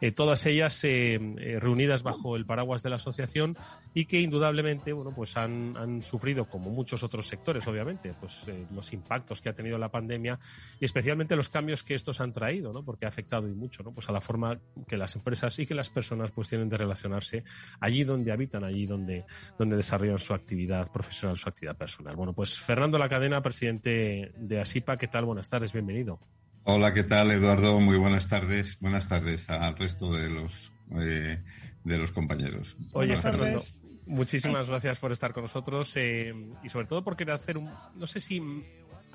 [0.00, 3.56] eh, todas ellas eh, eh, reunidas bajo el paraguas de la asociación
[3.94, 8.92] y que indudablemente, bueno, pues han, han sufrido, como muchos otros sectores, obviamente, pues los
[8.92, 10.38] impactos que ha tenido la pandemia
[10.80, 12.84] y especialmente los cambios que estos han traído, ¿no?
[12.84, 13.92] Porque ha afectado y mucho, ¿no?
[13.92, 17.44] Pues a la forma que las empresas y que las personas pues tienen de relacionarse
[17.80, 19.24] allí donde habitan, allí donde,
[19.58, 22.16] donde desarrollan su actividad profesional, su actividad personal.
[22.16, 25.24] Bueno, pues Fernando La Cadena, presidente de ASIPA, ¿qué tal?
[25.24, 26.20] Buenas tardes, bienvenido.
[26.68, 27.78] Hola, ¿qué tal, Eduardo?
[27.78, 28.76] Muy buenas tardes.
[28.80, 31.40] Buenas tardes al resto de los, eh,
[31.84, 32.76] de los compañeros.
[32.92, 33.62] Oye, Fernando,
[34.04, 38.08] muchísimas gracias por estar con nosotros eh, y sobre todo por querer hacer un, no
[38.08, 38.40] sé si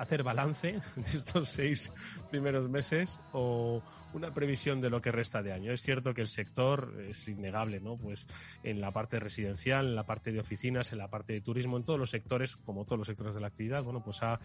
[0.02, 1.92] hacer balance de estos seis
[2.30, 3.82] primeros meses o
[4.14, 5.72] una previsión de lo que resta de año.
[5.72, 7.96] Es cierto que el sector es innegable, ¿no?
[7.96, 8.26] Pues
[8.62, 11.84] en la parte residencial, en la parte de oficinas, en la parte de turismo, en
[11.84, 14.38] todos los sectores, como todos los sectores de la actividad, bueno, pues ha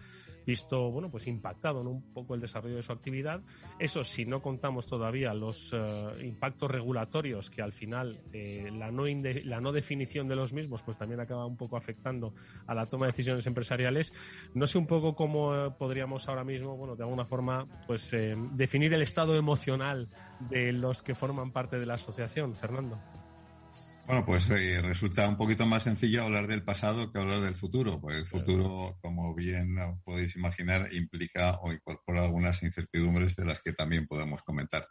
[0.46, 3.42] visto, bueno, pues impactado un poco el desarrollo de su actividad.
[3.78, 9.04] Eso si no contamos todavía los eh, impactos regulatorios que al final eh, la, no
[9.06, 12.32] la no definición de los mismos, pues también acaba un poco afectando
[12.66, 14.12] a la toma de decisiones empresariales.
[14.54, 18.10] No sé un poco cómo eh, podríamos ahora mismo, bueno, de alguna forma, pues
[18.52, 20.08] definir el estado emocional
[20.50, 22.98] de los que forman parte de la asociación, Fernando?
[24.08, 28.00] Bueno, pues eh, resulta un poquito más sencillo hablar del pasado que hablar del futuro,
[28.00, 33.74] porque el futuro, como bien podéis imaginar, implica o incorpora algunas incertidumbres de las que
[33.74, 34.88] también podemos comentar.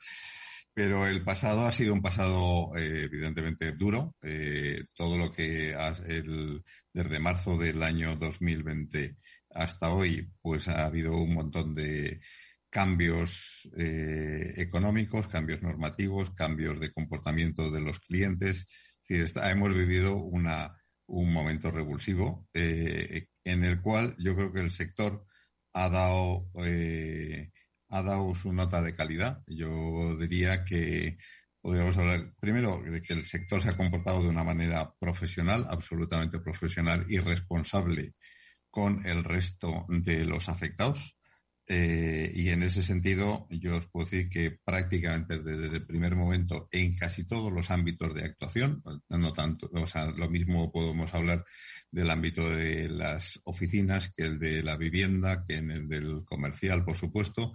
[0.71, 4.13] Pero el pasado ha sido un pasado eh, evidentemente duro.
[4.21, 9.15] Eh, todo lo que el, desde marzo del año 2020
[9.57, 12.21] hasta hoy, pues ha habido un montón de,
[12.69, 18.67] cambios eh, económicos, cambios normativos, cambios de comportamiento de los clientes.
[19.07, 25.25] hemos vivido un momento revulsivo eh, en el cual yo creo que el sector
[25.73, 27.51] ha dado, eh,
[27.89, 29.41] ha dado su nota de calidad.
[29.47, 31.17] Yo diría que
[31.61, 36.39] podríamos hablar primero de que el sector se ha comportado de una manera profesional, absolutamente
[36.39, 38.13] profesional y responsable
[38.77, 41.17] con el resto de los afectados.
[41.65, 46.69] Eh, y en ese sentido, yo os puedo decir que prácticamente desde el primer momento,
[46.71, 51.43] en casi todos los ámbitos de actuación, no tanto, o sea, lo mismo podemos hablar
[51.89, 56.85] del ámbito de las oficinas que el de la vivienda, que en el del comercial,
[56.85, 57.53] por supuesto,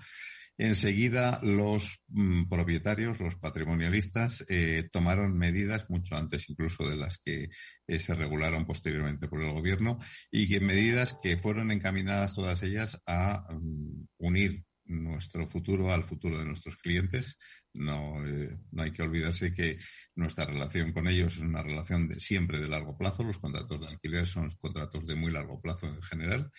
[0.58, 7.48] Enseguida los mm, propietarios, los patrimonialistas, eh, tomaron medidas mucho antes incluso de las que
[7.86, 9.98] eh, se regularon posteriormente por el gobierno
[10.30, 16.38] y que medidas que fueron encaminadas todas ellas a mm, unir nuestro futuro al futuro
[16.38, 17.38] de nuestros clientes.
[17.74, 19.78] No, eh, no, hay que olvidarse que
[20.14, 23.24] nuestra relación con ellos es una relación de, siempre de largo plazo.
[23.24, 26.50] Los contratos de alquiler son contratos de muy largo plazo en general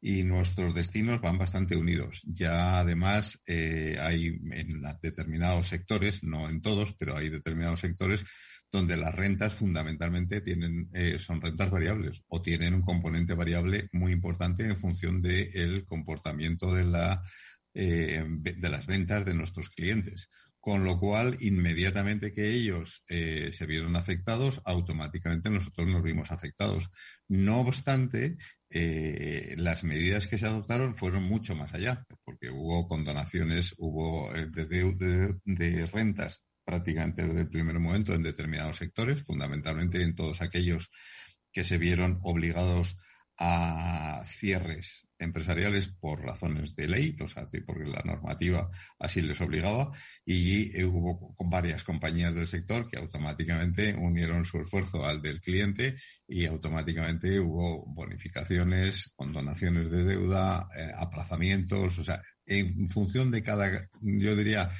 [0.00, 2.22] y nuestros destinos van bastante unidos.
[2.24, 8.24] Ya además eh, hay en determinados sectores, no en todos, pero hay determinados sectores
[8.72, 14.12] donde las rentas fundamentalmente tienen, eh, son rentas variables o tienen un componente variable muy
[14.12, 17.22] importante en función del comportamiento de la
[17.74, 20.28] eh, de las ventas de nuestros clientes.
[20.60, 26.90] Con lo cual, inmediatamente que ellos eh, se vieron afectados, automáticamente nosotros nos vimos afectados.
[27.28, 28.36] No obstante,
[28.68, 35.34] eh, las medidas que se adoptaron fueron mucho más allá, porque hubo condonaciones, hubo de,
[35.44, 40.90] de rentas prácticamente desde el primer momento en determinados sectores, fundamentalmente en todos aquellos
[41.52, 43.09] que se vieron obligados a
[44.26, 49.92] cierres empresariales por razones de ley, o sea, porque la normativa así les obligaba,
[50.24, 56.46] y hubo varias compañías del sector que automáticamente unieron su esfuerzo al del cliente y
[56.46, 64.36] automáticamente hubo bonificaciones, condonaciones de deuda, eh, aplazamientos, o sea, en función de cada, yo
[64.36, 64.70] diría,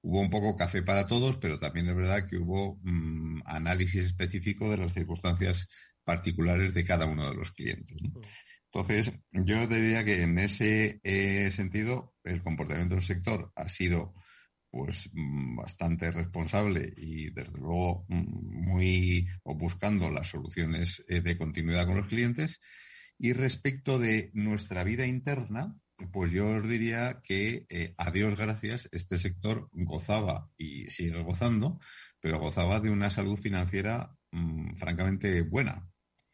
[0.00, 4.70] hubo un poco café para todos, pero también es verdad que hubo mm, análisis específico
[4.70, 5.68] de las circunstancias
[6.08, 7.98] particulares de cada uno de los clientes.
[8.72, 14.14] Entonces, yo diría que en ese eh, sentido, el comportamiento del sector ha sido
[14.70, 21.36] pues mm, bastante responsable y desde luego mm, muy o buscando las soluciones eh, de
[21.36, 22.58] continuidad con los clientes.
[23.18, 25.76] Y respecto de nuestra vida interna,
[26.10, 31.80] pues yo os diría que eh, a Dios gracias este sector gozaba y sigue gozando,
[32.18, 35.86] pero gozaba de una salud financiera mm, francamente buena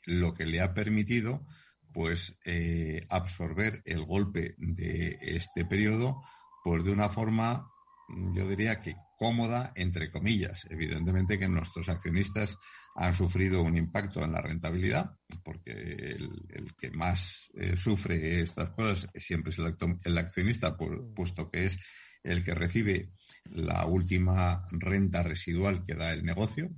[0.07, 1.47] lo que le ha permitido
[1.93, 6.21] pues eh, absorber el golpe de este periodo
[6.65, 7.69] pues de una forma
[8.09, 10.67] yo diría que cómoda entre comillas.
[10.69, 12.59] Evidentemente que nuestros accionistas
[12.97, 19.11] han sufrido un impacto en la rentabilidad porque el, que más eh, sufre estas cosas
[19.17, 19.59] siempre es
[20.05, 21.79] el, accionista puesto que es
[22.23, 23.11] el que recibe
[23.51, 26.71] la última renta residual que da el negocio.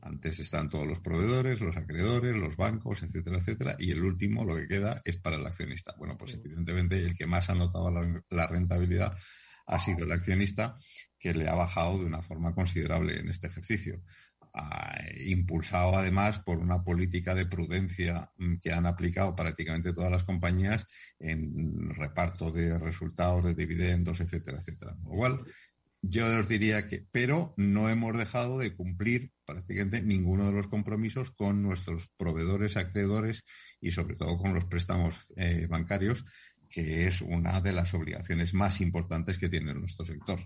[0.00, 4.56] Antes están todos los proveedores, los acreedores, los bancos, etcétera, etcétera, y el último, lo
[4.56, 5.94] que queda, es para el accionista.
[5.98, 7.90] Bueno, pues evidentemente el que más ha notado
[8.30, 9.16] la, rentabilidad
[9.66, 10.78] ha sido el accionista,
[11.18, 14.00] que le ha bajado de una forma considerable en este ejercicio.
[15.26, 20.86] impulsado además por una política de prudencia mm, que han aplicado prácticamente todas las compañías
[21.18, 24.96] en reparto de resultados, de dividendos, etcétera, etcétera.
[25.02, 25.44] Con lo cual,
[26.02, 31.30] yo os diría que, pero no hemos dejado de cumplir prácticamente ninguno de los compromisos
[31.30, 33.44] con nuestros proveedores, acreedores
[33.80, 36.24] y sobre todo con los préstamos eh, bancarios,
[36.68, 40.40] que es una de las obligaciones más importantes que tiene nuestro sector.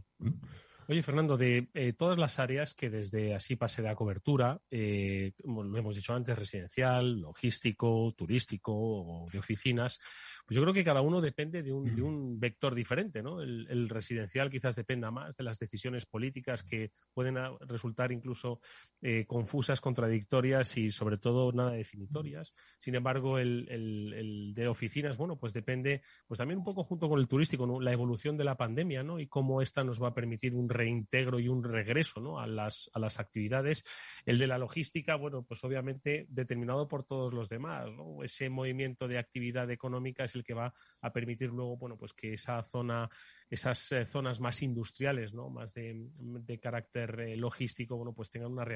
[0.91, 5.79] Oye, Fernando, de eh, todas las áreas que desde así pase la cobertura, eh, lo
[5.79, 10.01] hemos dicho antes, residencial, logístico, turístico o de oficinas,
[10.45, 13.41] pues yo creo que cada uno depende de un, de un vector diferente, ¿no?
[13.41, 18.59] El, residencial quizás dependa más de las decisiones políticas que pueden resultar incluso
[19.01, 22.53] eh, confusas, contradictorias y sobre todo nada definitorias.
[22.81, 27.29] Sin embargo, el, de oficinas, bueno, pues depende, pues también un poco junto con el
[27.29, 29.21] turístico, la evolución de la pandemia, ¿no?
[29.21, 32.41] Y cómo esta nos va a permitir un reintegro y un regreso, ¿no?
[32.41, 33.85] A las, a las actividades.
[34.25, 38.23] El de la logística, bueno, pues obviamente determinado por todos los demás, ¿no?
[38.23, 42.33] Ese movimiento de actividad económica es el que va a permitir luego, bueno, pues que
[42.35, 43.09] esa zona,
[43.51, 45.51] esas eh, zonas más industriales, ¿no?
[45.51, 48.67] Más de, carácter eh, logístico, bueno, pues tengan una,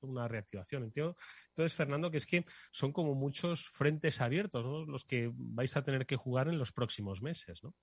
[0.00, 0.84] una reactivación.
[0.84, 6.06] Entonces, Fernando, que es que son como muchos frentes abiertos, Los que vais a tener
[6.06, 7.74] que jugar en los próximos meses, ¿no?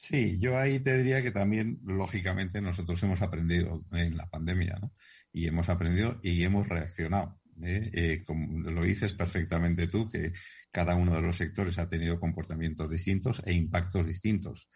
[0.00, 4.92] Sí, yo ahí te diría que también, lógicamente, nosotros hemos aprendido en la pandemia, ¿no?
[5.32, 7.40] Y hemos aprendido y hemos reaccionado.
[7.62, 7.90] ¿eh?
[7.92, 10.32] Eh, como lo dices perfectamente tú, que
[10.70, 14.68] cada uno de los sectores ha tenido comportamientos distintos e impactos distintos.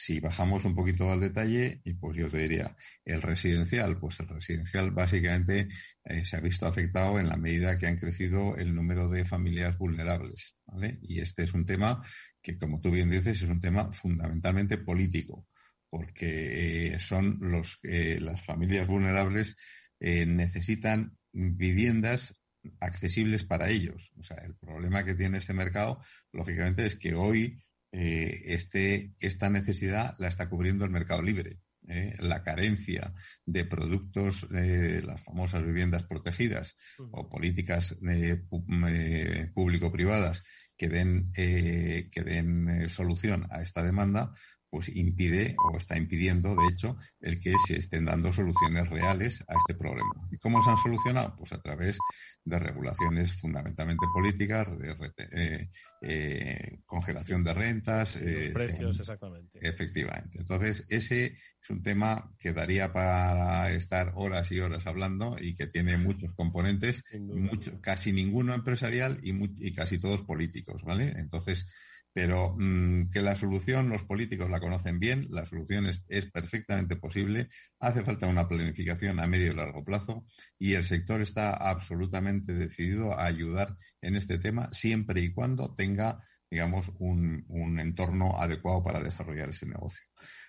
[0.00, 4.28] Si bajamos un poquito al detalle, y pues yo te diría, el residencial, pues el
[4.28, 5.66] residencial básicamente
[6.04, 9.76] eh, se ha visto afectado en la medida que han crecido el número de familias
[9.76, 10.54] vulnerables,
[11.02, 12.00] Y este es un tema
[12.40, 15.48] que, como tú bien dices, es un tema fundamentalmente político,
[15.90, 19.56] porque son los, las familias vulnerables
[19.98, 22.34] necesitan viviendas
[22.78, 24.12] accesibles para ellos.
[24.16, 26.00] O sea, el problema que tiene este mercado,
[26.32, 31.58] lógicamente, es que hoy este, esta necesidad la está cubriendo el mercado libre.
[32.18, 33.14] la carencia
[33.46, 37.96] de productos, de las famosas viviendas protegidas o políticas
[39.54, 40.42] público-privadas
[40.76, 44.34] que den, que den solución a esta demanda,
[44.70, 49.56] pues impide o está impidiendo, de hecho, el que se estén dando soluciones reales a
[49.56, 50.28] este problema.
[50.30, 51.34] ¿Y cómo se han solucionado?
[51.36, 51.98] Pues a través
[52.44, 54.96] de regulaciones fundamentalmente políticas, de
[55.32, 55.68] eh,
[56.02, 58.16] eh, congelación de rentas.
[58.16, 59.58] Eh, precios, exactamente.
[59.62, 60.38] Efectivamente.
[60.38, 65.66] Entonces, ese es un tema que daría para estar horas y horas hablando y que
[65.66, 69.32] tiene muchos componentes, mucho, casi ninguno empresarial y,
[69.66, 71.14] y casi todos políticos, ¿vale?
[71.16, 71.66] Entonces,
[72.18, 76.02] pero mm, que la solución los políticos la conocen bien, la solución es,
[76.32, 80.26] perfectamente posible, hace falta una planificación a medio y largo plazo
[80.58, 86.18] y el sector está absolutamente decidido a ayudar en este tema siempre y cuando tenga
[86.50, 87.44] digamos, un,
[87.78, 90.04] entorno adecuado para desarrollar ese negocio.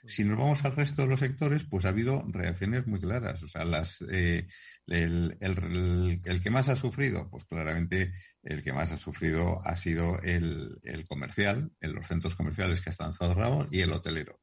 [0.05, 3.43] Si nos vamos al resto de los sectores, pues ha habido reacciones muy claras.
[3.43, 4.47] O sea, las, eh,
[4.87, 10.79] el, que más ha sufrido, pues claramente el que más ha sufrido ha sido el,
[11.07, 14.39] comercial, en los centros comerciales que están cerrados y el hotelero.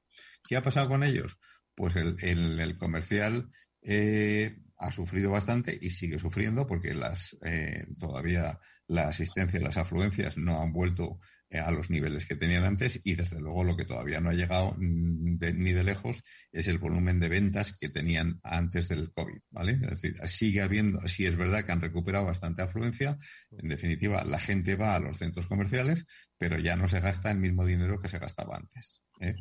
[0.47, 1.37] ¿Qué ha pasado con ellos?
[1.75, 3.51] Pues el, comercial
[3.83, 9.77] eh, ha sufrido bastante y sigue sufriendo porque las, eh, todavía la asistencia y las
[9.77, 11.19] afluencias no han vuelto
[11.51, 14.77] a los niveles que tenían antes y desde luego lo que todavía no ha llegado
[14.79, 19.73] ni de lejos es el volumen de ventas que tenían antes del COVID, ¿vale?
[19.73, 23.19] Es decir, sigue habiendo, sí es verdad que han recuperado bastante afluencia,
[23.53, 26.07] en definitiva la gente va a los centros comerciales,
[26.37, 29.03] pero ya no se gasta el mismo dinero que se gastaba antes.
[29.21, 29.37] ¿eh?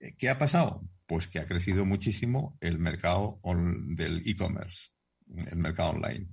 [0.00, 0.88] Eh, ¿Qué ha pasado?
[1.06, 4.88] Pues que ha crecido muchísimo el mercado del e-commerce,
[5.50, 6.28] el mercado online.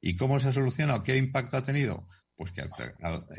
[0.00, 1.02] ¿Y cómo se ha solucionado?
[1.02, 2.08] ¿Qué impacto ha tenido?
[2.40, 2.64] Pues que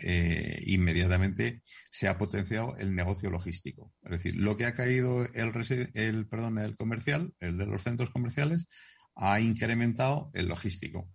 [0.04, 3.92] eh, inmediatamente se ha potenciado el negocio logístico.
[4.04, 5.52] Es decir, lo que ha caído el,
[5.96, 8.68] el, perdón, el comercial, el de los centros comerciales,
[9.16, 11.10] ha incrementado el logístico.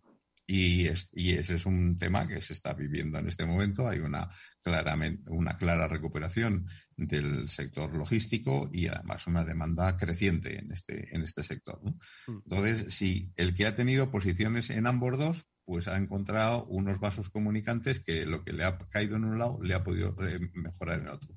[0.48, 3.86] Y, y, ese es un tema que se está viviendo en este momento.
[3.86, 4.30] Hay una,
[4.62, 11.22] claramente, una clara recuperación del sector logístico y además una demanda creciente en este, en
[11.22, 11.80] este sector.
[11.84, 12.38] Mm.
[12.50, 17.28] Entonces, si el que ha tenido posiciones en ambos dos, pues ha encontrado unos vasos
[17.28, 21.00] comunicantes que lo que le ha caído en un lado le ha podido eh, mejorar
[21.00, 21.36] en otro.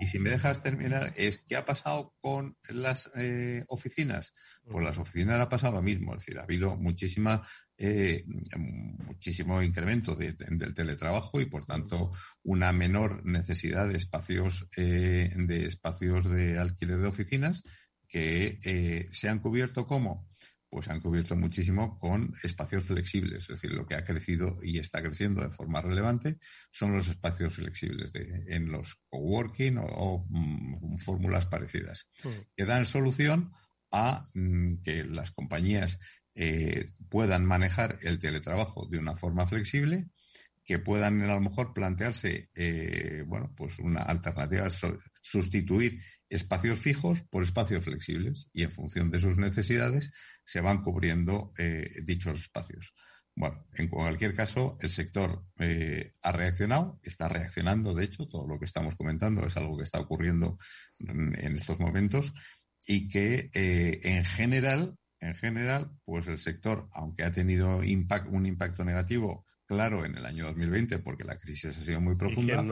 [0.00, 4.32] Y si me dejas terminar, es ¿qué ha pasado con las eh, oficinas?
[4.62, 8.24] Pues las oficinas ha pasado lo mismo, es decir, ha habido muchísima, eh,
[8.56, 12.12] muchísimo incremento del teletrabajo y por tanto
[12.44, 17.64] una menor necesidad de espacios, de espacios de alquiler de oficinas
[18.06, 20.28] que se han cubierto como
[20.74, 23.44] pues han cubierto muchísimo con espacios flexibles.
[23.44, 26.38] Es decir, lo que ha crecido y está creciendo de forma relevante
[26.72, 32.28] son los espacios flexibles en los coworking o, mm, fórmulas parecidas, mm.
[32.56, 33.52] que dan solución
[33.92, 36.00] a mm, que las compañías
[36.34, 40.08] eh, puedan manejar el teletrabajo de una forma flexible
[40.64, 44.68] que puedan a lo mejor plantearse, eh, bueno, pues una alternativa,
[45.20, 50.10] sustituir espacios fijos por espacios flexibles y en función de sus necesidades
[50.44, 52.94] se van cubriendo eh, dichos espacios.
[53.36, 58.58] Bueno, en cualquier caso, el sector eh, ha reaccionado, está reaccionando, de hecho, todo lo
[58.58, 60.56] que estamos comentando es algo que está ocurriendo
[60.98, 62.32] en, estos momentos
[62.86, 69.44] y que en general, en general, pues el sector, aunque ha tenido un impacto negativo
[69.66, 72.64] claro en el año 2020 porque la crisis ha sido muy profunda,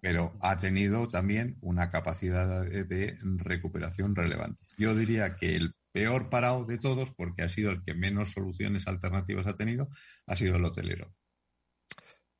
[0.00, 4.64] pero ha tenido también una capacidad de, recuperación relevante.
[4.76, 8.86] Yo diría que el peor parado de todos, porque ha sido el que menos soluciones
[8.88, 9.88] alternativas ha tenido,
[10.26, 11.14] ha sido el hotelero.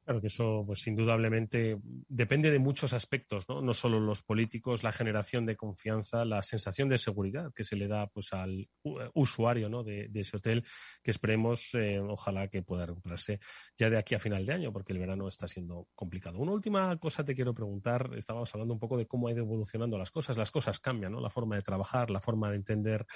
[0.04, 3.62] Claro que eso, pues indudablemente, depende de muchos aspectos, ¿no?
[3.62, 7.86] No solo los políticos, la generación de confianza, la sensación de seguridad que se le
[7.86, 8.68] da pues al
[9.14, 9.84] usuario ¿no?
[9.84, 10.64] de, ese hotel,
[11.04, 13.38] que esperemos, eh, ojalá que pueda recuperarse
[13.78, 16.38] ya de aquí a final de año, porque el verano está siendo complicado.
[16.40, 19.98] Una última cosa te quiero preguntar, estábamos hablando un poco de cómo ha ido evolucionando
[19.98, 21.20] las cosas, las cosas cambian, ¿no?
[21.20, 23.06] La forma de trabajar, la forma de entender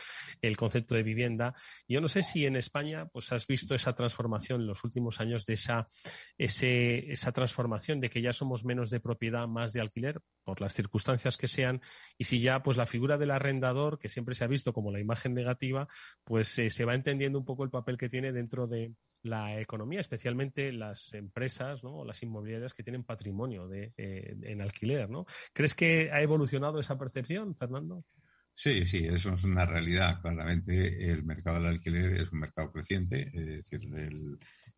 [0.40, 1.52] el concepto de vivienda.
[1.88, 5.46] Yo no sé si en España, pues has visto esa transformación en los últimos años
[5.46, 5.88] de esa,
[6.38, 6.75] ese
[7.12, 11.36] esa transformación de que ya somos menos de propiedad, más de alquiler, por las circunstancias
[11.36, 11.80] que sean,
[12.18, 15.00] y si ya pues la figura del arrendador, que siempre se ha visto como la
[15.00, 15.88] imagen negativa,
[16.24, 20.00] pues eh, se va entendiendo un poco el papel que tiene dentro de la economía,
[20.00, 21.98] especialmente las empresas ¿no?
[21.98, 25.10] o las inmobiliarias que tienen patrimonio de, eh, en alquiler.
[25.10, 25.26] ¿no?
[25.52, 28.04] ¿Crees que ha evolucionado esa percepción, Fernando?
[28.54, 30.20] Sí, sí, eso es una realidad.
[30.22, 33.80] Claramente el mercado del alquiler es un mercado creciente, es decir,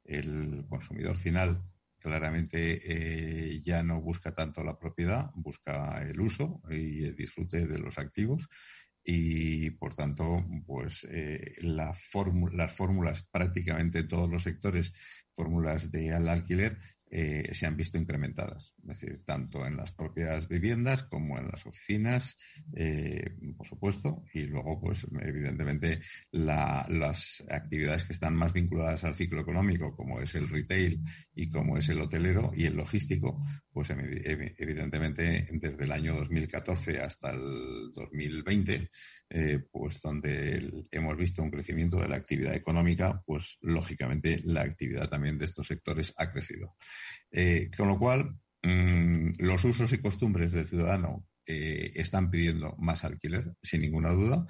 [0.05, 1.62] el consumidor final
[1.99, 7.78] claramente eh, ya no busca tanto la propiedad, busca el uso y el disfrute de
[7.78, 8.49] los activos
[9.05, 11.94] y por tanto pues eh, la
[12.53, 14.92] las fórmulas prácticamente en todos los sectores
[15.34, 16.78] fórmulas de al alquiler
[17.11, 21.64] eh, se han visto incrementadas, es decir, tanto en las propias viviendas como en las
[21.64, 22.36] oficinas,
[22.74, 26.00] eh, por supuesto, y luego, pues, evidentemente,
[26.32, 31.00] las actividades que están más vinculadas al ciclo económico, como es el retail
[31.34, 33.42] y como es el hotelero y el logístico,
[33.72, 38.90] pues, evidentemente, desde el año 2014 hasta el 2020,
[39.30, 45.09] eh, pues, donde hemos visto un crecimiento de la actividad económica, pues, lógicamente, la actividad
[45.09, 46.76] también de estos sectores ha crecido.
[47.30, 53.05] Eh, con lo cual, mm, los usos y costumbres del ciudadano eh, están pidiendo más
[53.05, 54.46] alquiler, sin ninguna duda.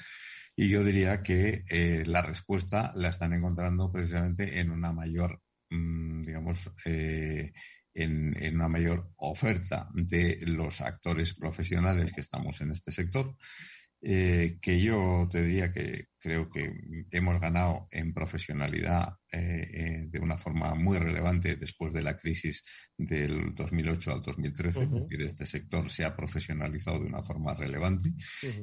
[0.57, 5.41] Y yo diría que eh, la respuesta la están encontrando precisamente en una mayor,
[5.71, 7.53] mm, digamos, en,
[7.95, 13.37] en, una mayor oferta de los actores profesionales que estamos en este sector.
[14.01, 16.73] que yo te diría que creo que
[17.11, 22.65] hemos ganado en profesionalidad eh, eh, de una forma muy relevante después de la crisis
[22.97, 24.83] del 2008 al 2013.
[24.83, 28.13] Es decir, este sector se ha profesionalizado de una forma relevante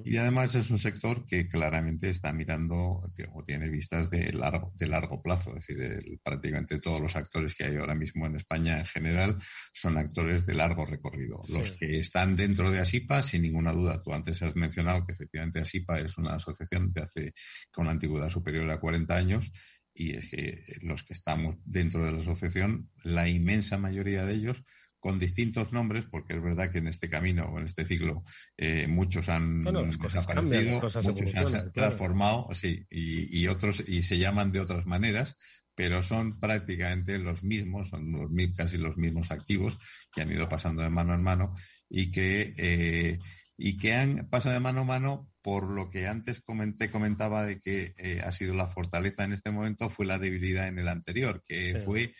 [0.03, 4.87] y además es un sector que claramente está mirando o tiene vistas de largo, de
[4.87, 5.55] largo plazo.
[5.55, 9.37] Es decir, prácticamente todos los actores que hay ahora mismo en España en general
[9.71, 11.41] son actores de largo recorrido.
[11.49, 15.59] Los que están dentro de ASIPA, sin ninguna duda, tú antes has mencionado que efectivamente
[15.59, 17.33] ASIPA es una asociación de hace
[17.71, 19.51] con una antigüedad superior a 40 años
[19.95, 24.61] y es que los que estamos dentro de la asociación, la inmensa mayoría de ellos,
[24.99, 28.23] con distintos nombres, porque es verdad que en este camino o en este ciclo
[28.57, 34.61] eh, muchos han desaparecido, muchos se han transformado, sí, y, otros y se llaman de
[34.61, 35.37] otras maneras,
[35.75, 39.77] pero son prácticamente los mismos, son los casi los mismos activos
[40.11, 41.55] que han ido pasando de mano en mano
[41.87, 43.19] y que eh,
[43.57, 47.59] y que han pasado de mano a mano por lo que antes comenté, comentaba de
[47.59, 51.43] que eh, ha sido la fortaleza en este momento, fue la debilidad en el anterior,
[51.45, 52.15] que fue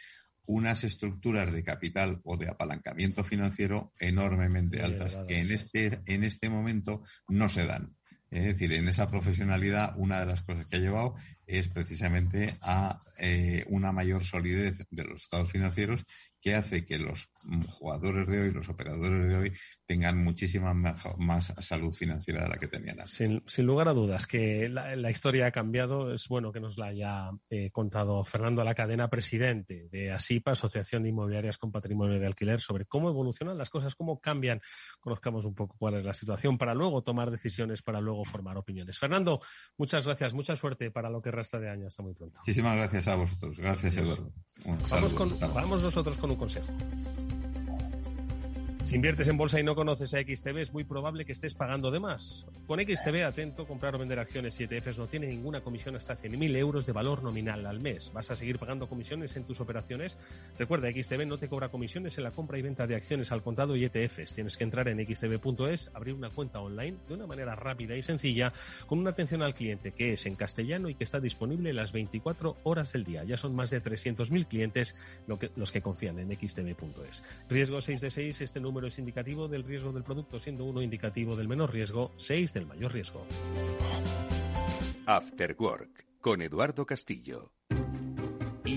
[0.46, 6.50] unas estructuras de capital o de apalancamiento financiero enormemente altas, que en este, en este
[6.50, 7.90] momento no se dan.
[8.30, 11.16] Es decir, en esa profesionalidad, una de las cosas que ha llevado
[11.48, 16.06] es precisamente a eh, una mayor solidez de los estados financieros
[16.46, 17.28] que hace que los
[17.70, 19.54] jugadores de hoy, los operadores de hoy,
[19.88, 23.41] tengan muchísima más salud financiera de la que tenían antes.
[23.48, 26.14] Sin, lugar a dudas, que la, historia ha cambiado.
[26.14, 31.02] Es bueno que nos la haya eh, contado Fernando La Cadena, presidente de ASIPA, Asociación
[31.02, 34.62] de Inmobiliarias con Patrimonio de Alquiler, sobre cómo evolucionan las cosas, cómo cambian.
[35.00, 39.00] Conozcamos un poco cuál es la situación para luego tomar decisiones, para luego formar opiniones.
[39.00, 39.39] Fernando,
[39.80, 41.88] muchas gracias, mucha suerte para lo que resta de año.
[41.88, 42.39] Hasta muy pronto.
[42.41, 43.58] Muchísimas gracias a vosotros.
[43.58, 44.32] Gracias, Eduardo.
[44.89, 45.14] Vamos,
[45.53, 46.68] vamos nosotros con un consejo.
[48.86, 51.90] Si inviertes en bolsa y no conoces a XTB, es muy probable que estés pagando
[51.90, 52.46] de más.
[52.68, 56.56] Con XTB, atento, comprar o vender acciones y ETFs no tiene ninguna comisión hasta 100.000
[56.56, 58.12] euros de valor nominal al mes.
[58.14, 60.20] ¿Vas a seguir pagando comisiones en tus operaciones?
[60.60, 63.76] Recuerda, XTB no te cobra comisiones en la compra y venta de acciones al contado
[63.76, 64.36] y ETFs.
[64.36, 68.54] Tienes que entrar en xtb.es, abrir una cuenta online de una manera rápida y sencilla,
[68.86, 72.58] con una atención al cliente que es en castellano y que está disponible las 24
[72.62, 73.24] horas del día.
[73.24, 74.96] Ya son más de 300.000 clientes
[75.56, 77.24] los que confían en xtb.es.
[77.50, 80.82] Riesgo 6 de 6, este número número es indicativo del riesgo del producto, siendo uno
[80.82, 83.26] indicativo del menor riesgo, seis del mayor riesgo.
[85.05, 87.53] After Work con Eduardo Castillo.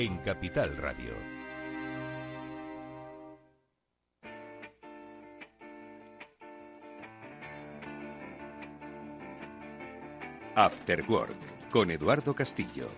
[0.00, 1.12] en Capital Radio.
[10.54, 11.36] After Work
[11.70, 12.88] con Eduardo Castillo.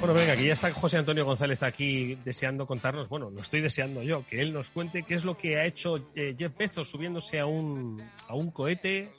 [0.00, 4.02] Bueno, venga, aquí ya está José Antonio González aquí deseando contarnos, bueno, lo estoy deseando
[4.02, 7.38] yo, que él nos cuente qué es lo que ha hecho eh, Jeff Bezos subiéndose
[7.38, 9.12] a un, a un cohete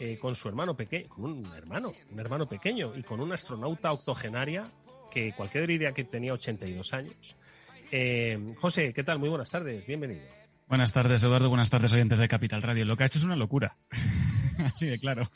[0.00, 3.92] eh, con su hermano pequeño, con un hermano, un hermano pequeño y con una astronauta
[3.92, 4.64] octogenaria
[5.10, 7.36] que cualquier diría que tenía 82 años.
[7.90, 9.18] Eh, José, ¿qué tal?
[9.18, 10.22] Muy buenas tardes, bienvenido.
[10.68, 11.48] Buenas tardes, Eduardo.
[11.48, 12.84] Buenas tardes, oyentes de Capital Radio.
[12.84, 13.76] Lo que ha hecho es una locura.
[14.64, 15.30] Así de claro.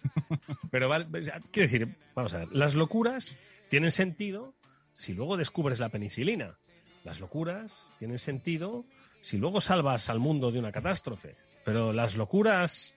[0.71, 1.07] Pero vale,
[1.51, 3.37] quiero decir, vamos a ver, las locuras
[3.69, 4.55] tienen sentido
[4.95, 6.57] si luego descubres la penicilina.
[7.03, 8.85] las locuras tienen sentido
[9.23, 11.35] si luego salvas al mundo de una catástrofe.
[11.65, 12.95] Pero las locuras,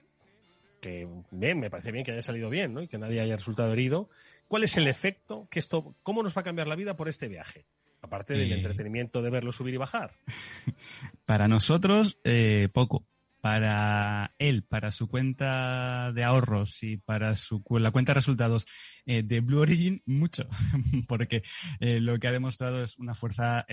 [0.80, 2.82] que bien, me parece bien que haya salido bien, ¿no?
[2.82, 4.10] Y que nadie haya resultado herido.
[4.48, 7.28] ¿Cuál es el efecto que esto, cómo nos va a cambiar la vida por este
[7.28, 7.66] viaje?
[8.00, 8.56] Aparte del Eh.
[8.56, 10.12] entretenimiento de verlo subir y bajar.
[11.26, 13.06] Para nosotros, eh, poco.
[13.40, 18.66] Para él, para su cuenta de ahorros y para su la cuenta de resultados
[19.06, 20.48] eh, de Blue Origin, mucho.
[21.08, 21.42] Porque
[21.78, 23.64] eh, lo que ha demostrado es una fuerza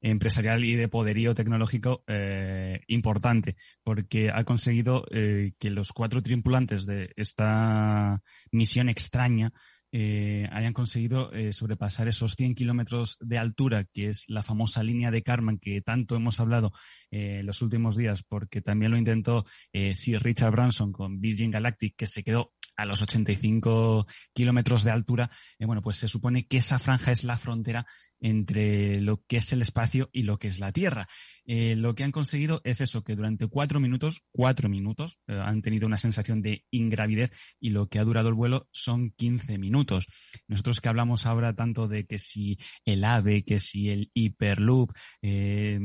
[0.00, 3.56] empresarial y de poderío tecnológico eh, importante.
[3.82, 9.52] Porque ha conseguido eh, que los cuatro tripulantes de esta misión extraña
[9.92, 15.10] eh, hayan conseguido eh, sobrepasar esos 100 kilómetros de altura, que es la famosa línea
[15.10, 16.72] de Karman que tanto hemos hablado
[17.10, 21.96] eh, los últimos días, porque también lo intentó eh, Sir Richard Branson con Virgin Galactic,
[21.96, 25.30] que se quedó a los 85 kilómetros de altura.
[25.58, 27.86] Eh, bueno, pues se supone que esa franja es la frontera
[28.20, 31.08] entre lo que es el espacio y lo que es la Tierra.
[31.46, 35.62] Eh, lo que han conseguido es eso, que durante cuatro minutos, cuatro minutos, eh, han
[35.62, 40.06] tenido una sensación de ingravidez y lo que ha durado el vuelo son 15 minutos.
[40.46, 44.92] Nosotros que hablamos ahora tanto de que si el AVE, que si el Hyperloop,
[45.22, 45.78] eh,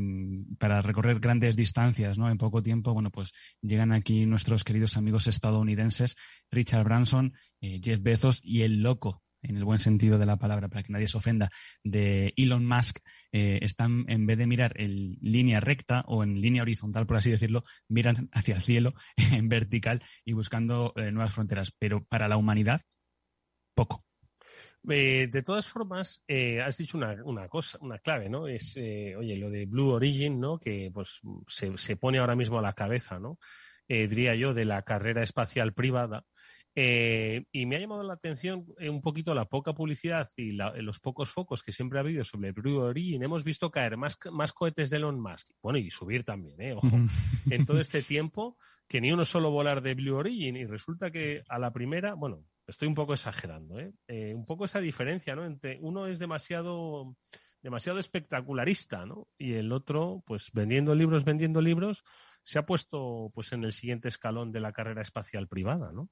[0.59, 2.29] para recorrer grandes distancias, ¿no?
[2.29, 3.31] En poco tiempo, bueno, pues
[3.61, 6.15] llegan aquí nuestros queridos amigos estadounidenses,
[6.51, 10.67] Richard Branson, eh, Jeff Bezos y el loco en el buen sentido de la palabra,
[10.67, 11.49] para que nadie se ofenda,
[11.83, 12.99] de Elon Musk,
[13.31, 17.31] eh, están, en vez de mirar en línea recta o en línea horizontal, por así
[17.31, 21.73] decirlo, miran hacia el cielo en vertical y buscando eh, nuevas fronteras.
[21.77, 22.81] Pero para la humanidad,
[23.73, 24.03] poco.
[24.87, 26.23] Eh, de todas formas,
[26.63, 28.47] has dicho una, cosa, una clave, ¿no?
[28.47, 30.59] Es, oye, lo de Blue Origin, ¿no?
[30.59, 33.39] Que pues se, se pone ahora mismo a la cabeza, ¿no?
[33.87, 36.23] Diría yo, de la carrera espacial privada.
[36.77, 40.75] Eh, y me ha llamado la atención eh, un poquito la poca publicidad y la-
[40.81, 43.23] los pocos focos que siempre ha habido sobre Blue Origin.
[43.23, 45.47] Hemos visto caer más, más cohetes de Elon Musk.
[45.61, 46.73] Bueno, y subir también, ¿eh?
[46.73, 46.89] Ojo.
[47.49, 48.57] en todo este tiempo
[48.87, 52.43] que ni uno solo volar de Blue Origin y resulta que a la primera, bueno,
[52.67, 53.93] estoy un poco exagerando, ¿eh?
[54.07, 55.45] Eh, un poco esa diferencia, ¿no?
[55.45, 57.15] Entre uno es demasiado
[57.61, 59.27] demasiado espectacularista, ¿no?
[59.39, 62.03] Y el otro, pues vendiendo libros, vendiendo libros,
[62.43, 66.09] se ha puesto pues en el siguiente escalón de la carrera espacial privada, ¿no?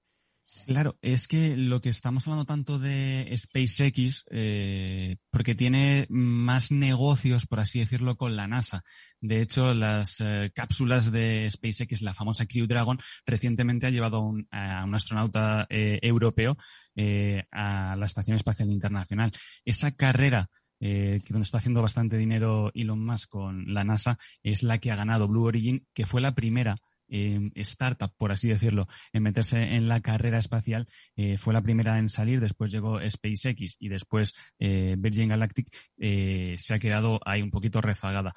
[0.67, 7.47] Claro, es que lo que estamos hablando tanto de SpaceX, eh, porque tiene más negocios,
[7.47, 8.83] por así decirlo, con la NASA.
[9.21, 14.21] De hecho, las eh, cápsulas de SpaceX, la famosa Crew Dragon, recientemente ha llevado a
[14.21, 16.57] un, a un astronauta eh, europeo
[16.95, 19.31] eh, a la Estación Espacial Internacional.
[19.63, 20.49] Esa carrera
[20.85, 24.91] eh, que donde está haciendo bastante dinero Elon Musk con la NASA, es la que
[24.91, 26.75] ha ganado Blue Origin, que fue la primera
[27.13, 30.87] eh, startup, por así decirlo, en meterse en la carrera espacial.
[31.15, 35.67] Eh, fue la primera en salir, después llegó SpaceX y después eh, Virgin Galactic.
[35.97, 38.33] eh, se ha quedado ahí un poquito rezagada.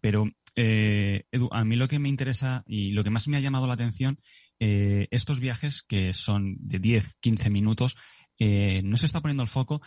[0.00, 3.66] Pero, Edu, a mí lo que me interesa y lo que más me ha llamado
[3.66, 4.18] la atención,
[4.58, 7.96] estos viajes que son de 10, 15 minutos,
[8.38, 9.80] no se está poniendo el foco,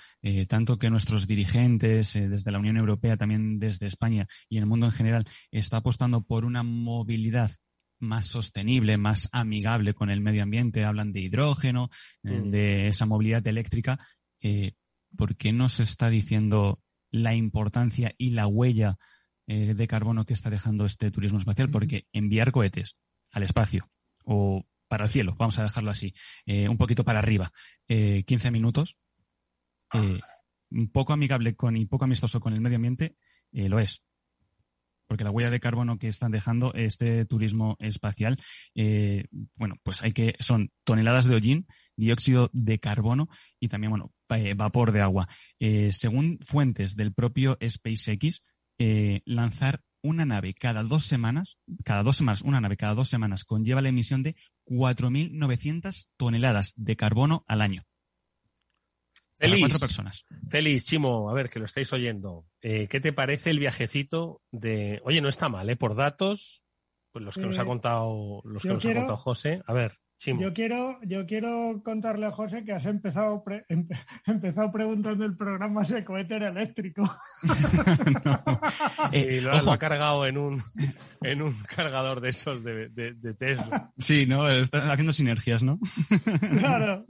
[0.47, 4.93] tanto que nuestros dirigentes desde la Unión Europea, también desde España y el mundo en
[4.93, 7.51] general, está apostando por una movilidad
[8.03, 11.89] más sostenible, más amigable con el medio ambiente, hablan de hidrógeno,
[12.23, 12.51] eh, Mm.
[12.51, 13.99] de esa movilidad eléctrica.
[14.41, 14.73] Eh,
[15.17, 16.79] ¿Por qué no se está diciendo
[17.11, 18.97] la importancia y la huella
[19.47, 21.69] eh, de carbono que está dejando este turismo espacial?
[21.69, 22.95] Porque enviar cohetes
[23.31, 23.89] al espacio
[24.25, 26.13] o para el cielo, vamos a dejarlo así,
[26.45, 27.51] eh, un poquito para arriba,
[27.87, 28.95] eh, 15 minutos,
[29.93, 30.19] eh,
[30.71, 33.15] un poco amigable con y poco amistoso con el medio ambiente,
[33.51, 34.03] lo es.
[35.13, 38.39] Porque la huella de carbono que están dejando este turismo espacial,
[38.73, 44.11] eh, bueno, pues hay que, son toneladas de hollín, dióxido de carbono y también, bueno,
[44.29, 45.29] eh, vapor de agua.
[45.59, 48.41] Eh, según fuentes del propio SpaceX,
[48.79, 53.43] eh, lanzar una nave cada dos semanas, cada dos semanas, una nave cada dos semanas
[53.43, 54.35] conlleva la emisión de
[54.65, 57.83] 4.900 toneladas de carbono al año.
[59.43, 59.59] Para Feliz.
[59.69, 60.25] cuatro personas.
[60.49, 62.45] Feliz, Chimo, a ver, que lo estáis oyendo.
[62.61, 65.01] Eh, ¿Qué te parece el viajecito de...
[65.03, 65.75] Oye, no está mal, ¿eh?
[65.75, 66.63] Por datos,
[67.11, 69.61] pues los que nos Eh, ha contado, los que nos quiero- ha contado José.
[69.67, 70.39] A ver, Chimo.
[70.41, 75.35] Yo quiero, yo quiero contarle a José que has empezado, pre- empe- empezado preguntando el
[75.35, 77.03] programa si el cohete era eléctrico.
[79.11, 79.65] y lo, ha- Eh, ojo.
[79.65, 80.63] lo ha cargado en un,
[81.21, 83.91] en un cargador de esos de, de- de Tesla.
[83.97, 84.49] Sí, ¿no?
[84.49, 85.79] Están haciendo sinergias, ¿no?
[86.59, 87.05] claro.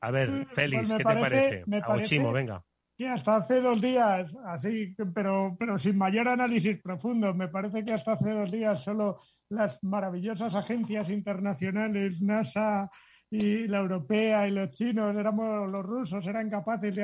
[0.00, 1.62] A ver, Félix, Pues ¿qué parece- te parece?
[1.66, 2.64] me parece- Chimo, venga.
[2.96, 7.92] Que hasta hace dos días, así, pero, pero sin mayor análisis profundo, me parece que
[7.92, 12.90] hasta hace dos días solo las maravillosas agencias internacionales, NASA,
[13.32, 16.94] y la europea y los chinos, éramos los rusos, eran capaces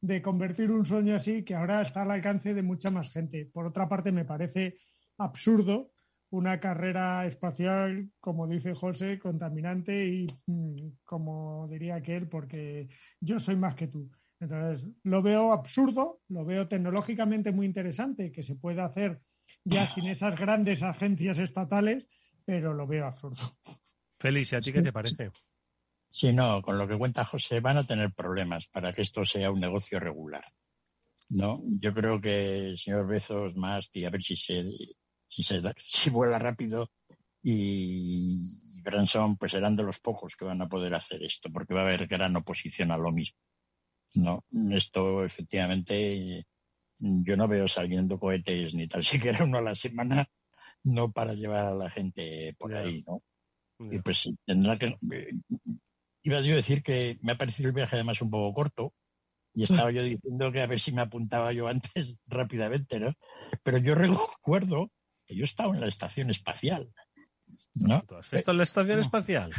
[0.00, 3.50] de, convertir un sueño así que ahora está al alcance de mucha más gente.
[3.52, 4.76] Por otra parte, me parece
[5.18, 5.92] absurdo
[6.36, 12.88] una carrera espacial, como dice José, contaminante y mm, como diría aquel, porque
[13.20, 14.10] yo soy más que tú.
[14.38, 19.22] Entonces, lo veo absurdo, lo veo tecnológicamente muy interesante, que se pueda hacer
[19.64, 22.06] ya sin esas grandes agencias estatales,
[22.44, 23.56] pero lo veo absurdo.
[24.18, 25.30] Félix, ¿a ti qué te parece?
[26.10, 29.50] Sí, no, con lo que cuenta José van a tener problemas para que esto sea
[29.50, 30.44] un negocio regular.
[31.28, 34.64] No, yo creo que el señor Bezos más y a ver si se
[35.28, 36.90] si se si vuela rápido
[37.42, 41.82] y Branson pues serán de los pocos que van a poder hacer esto porque va
[41.82, 43.38] a haber gran oposición a lo mismo.
[44.14, 46.46] No, esto efectivamente
[46.98, 50.26] yo no veo saliendo cohetes ni tal siquiera uno a la semana,
[50.84, 53.22] no para llevar a la gente por ahí, ¿no?
[53.90, 54.86] Y pues tendrá que.
[54.86, 55.32] Eh,
[56.22, 58.94] iba yo a decir que me ha parecido el viaje además un poco corto
[59.52, 63.12] y estaba yo diciendo que a ver si me apuntaba yo antes rápidamente, ¿no?
[63.62, 64.90] Pero yo recuerdo
[65.26, 66.92] que yo estaba en la estación espacial,
[67.74, 68.02] ¿no?
[68.18, 69.52] ¿Has estado en la estación espacial?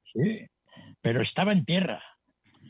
[0.00, 0.46] Sí,
[1.00, 2.02] pero estaba en tierra.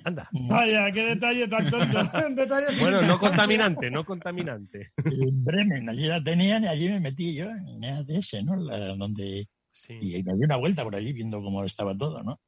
[0.05, 0.28] Anda.
[0.32, 1.99] Vaya, qué detalle tan tonto.
[2.80, 4.93] bueno, no contaminante, no contaminante.
[4.97, 8.57] En Bremen, allí la tenían y allí me metí yo en EADS, ¿no?
[8.97, 9.47] donde...
[9.88, 12.40] Y me di una vuelta por allí viendo cómo estaba todo, ¿no?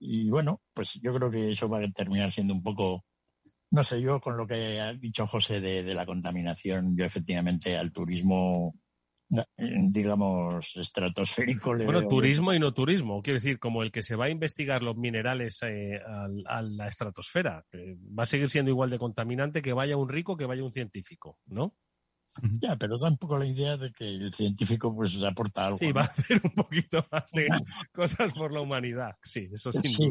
[0.00, 3.04] Y bueno, pues yo creo que eso va a terminar siendo un poco,
[3.70, 7.92] no sé, yo con lo que ha dicho José de la contaminación, yo efectivamente al
[7.92, 8.74] turismo
[9.56, 11.76] digamos, estratosférico.
[11.76, 13.22] bueno, turismo y no turismo.
[13.22, 16.00] Quiero decir, como el que se va a investigar los minerales eh,
[16.46, 17.64] a, la estratosfera.
[17.72, 21.38] va a seguir siendo igual de contaminante que vaya un rico que vaya un científico,
[21.46, 21.74] ¿no?
[22.60, 25.78] Ya, pero tampoco la idea de que el científico pues aporta algo.
[25.78, 27.46] Sí, va a hacer un poquito más de
[27.92, 29.12] cosas por la humanidad.
[29.22, 30.10] Sí, eso sin sí,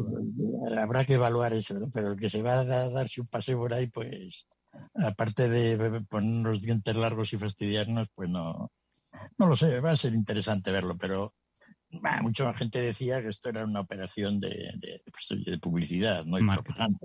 [0.78, 1.90] Habrá que evaluar eso, ¿no?
[1.90, 4.46] Pero el que se va a darse un paseo por ahí, pues,
[4.94, 8.70] aparte de poner los dientes largos y fastidiarnos, pues no,
[9.38, 11.34] no lo sé, va a ser interesante verlo, pero
[12.22, 16.98] mucha gente decía que esto era una operación de, de, pues, publicidad, no hay propaganda,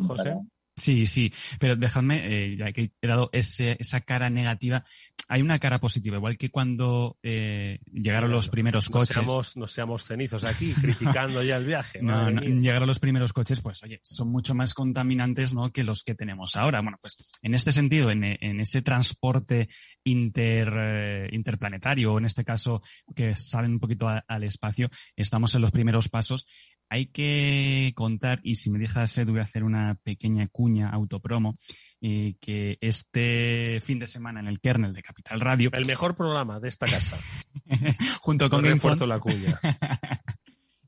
[0.00, 0.34] José?
[0.76, 4.84] Sí, sí, pero dejadme, eh, ya que he dado ese, esa cara negativa,
[5.28, 9.14] hay una cara positiva, igual que cuando eh, llegaron los primeros coches.
[9.14, 12.00] Seamos, no seamos cenizos aquí, criticando ya el viaje.
[12.02, 15.72] no, llegaron los primeros coches, pues oye, son mucho más contaminantes ¿no?
[15.72, 16.80] que los que tenemos ahora.
[16.82, 19.68] Bueno, pues en este sentido, en, en ese transporte
[20.04, 22.82] inter, eh, interplanetario, o en este caso
[23.14, 26.46] que salen un poquito al espacio, estamos en los primeros pasos
[26.88, 31.56] hay que contar, y si me dejas, Edu, voy a hacer una pequeña cuña autopromo,
[32.00, 35.70] eh, que este fin de semana en el kernel de Capital Radio.
[35.72, 37.18] El mejor programa de esta casa.
[38.20, 39.58] junto con refuerzo la cuña.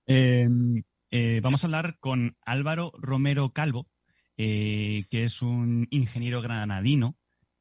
[0.09, 3.89] Em, eh, vamos a hablar con Álvaro Romero Calvo,
[4.37, 7.17] eh, que es un ingeniero granadino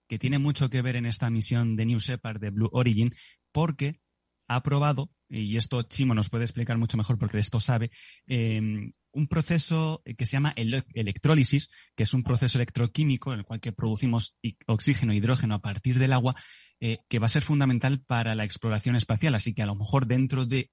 [0.07, 3.11] que tiene mucho que ver en esta misión de New Shepard de Blue Origin,
[3.51, 3.99] porque
[4.47, 7.91] ha probado y esto Chimo nos puede explicar mucho mejor porque de esto sabe,
[8.27, 13.59] em, un proceso que se llama electrólisis, que es un proceso electroquímico en el cual
[13.59, 14.35] que producimos
[14.67, 16.35] oxígeno e hidrógeno a partir del agua,
[16.79, 19.35] eh, que va a ser fundamental para la exploración espacial.
[19.35, 20.69] Así que a lo mejor dentro de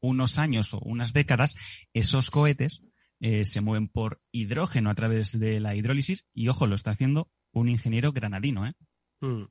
[0.00, 1.54] unos años o unas décadas,
[1.92, 2.82] esos cohetes
[3.20, 7.28] eh, se mueven por hidrógeno a través de la hidrólisis y, ojo, lo está haciendo
[7.52, 8.66] un ingeniero granadino.
[8.66, 8.72] ¿eh?
[9.20, 9.44] Mm.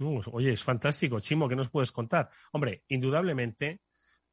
[0.00, 1.20] Oye, es fantástico.
[1.20, 2.28] Chimo, ¿qué nos puedes contar?
[2.52, 3.80] Hombre, indudablemente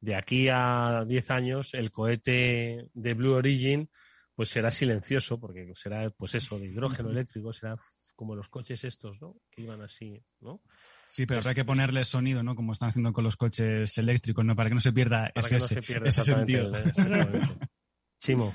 [0.00, 3.88] de aquí a 10 años el cohete de Blue Origin
[4.34, 7.76] pues será silencioso porque será pues eso de hidrógeno eléctrico será
[8.16, 10.62] como los coches estos no que iban así no
[11.08, 14.56] sí pero habrá que ponerle sonido no como están haciendo con los coches eléctricos no
[14.56, 16.72] para que no se pierda ese, no se pierda ese sentido.
[18.18, 18.54] Chimo.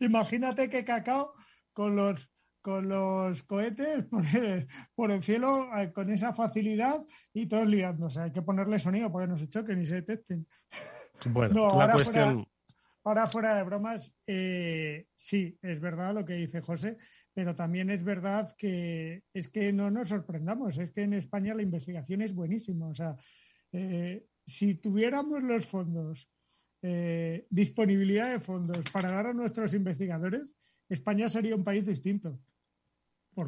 [0.00, 1.34] Imagínate que Cacao
[1.72, 2.30] con los
[2.64, 4.06] con los cohetes
[4.94, 7.04] por el, cielo eh, con esa facilidad
[7.34, 8.20] y todos liándose.
[8.20, 10.46] Hay que ponerle sonido para que no se choquen y se detecten.
[11.28, 12.46] Bueno, la cuestión...
[13.04, 16.96] ahora fuera de bromas, eh, sí, es verdad lo que dice José,
[17.34, 21.62] pero también es verdad que es que no nos sorprendamos, es que en España la
[21.62, 22.88] investigación es buenísima.
[22.88, 23.14] O sea,
[23.72, 26.30] eh, si tuviéramos los fondos,
[27.48, 30.42] disponibilidad de fondos para dar a nuestros investigadores,
[30.88, 32.38] España sería un país distinto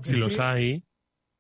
[0.03, 0.85] si los hay.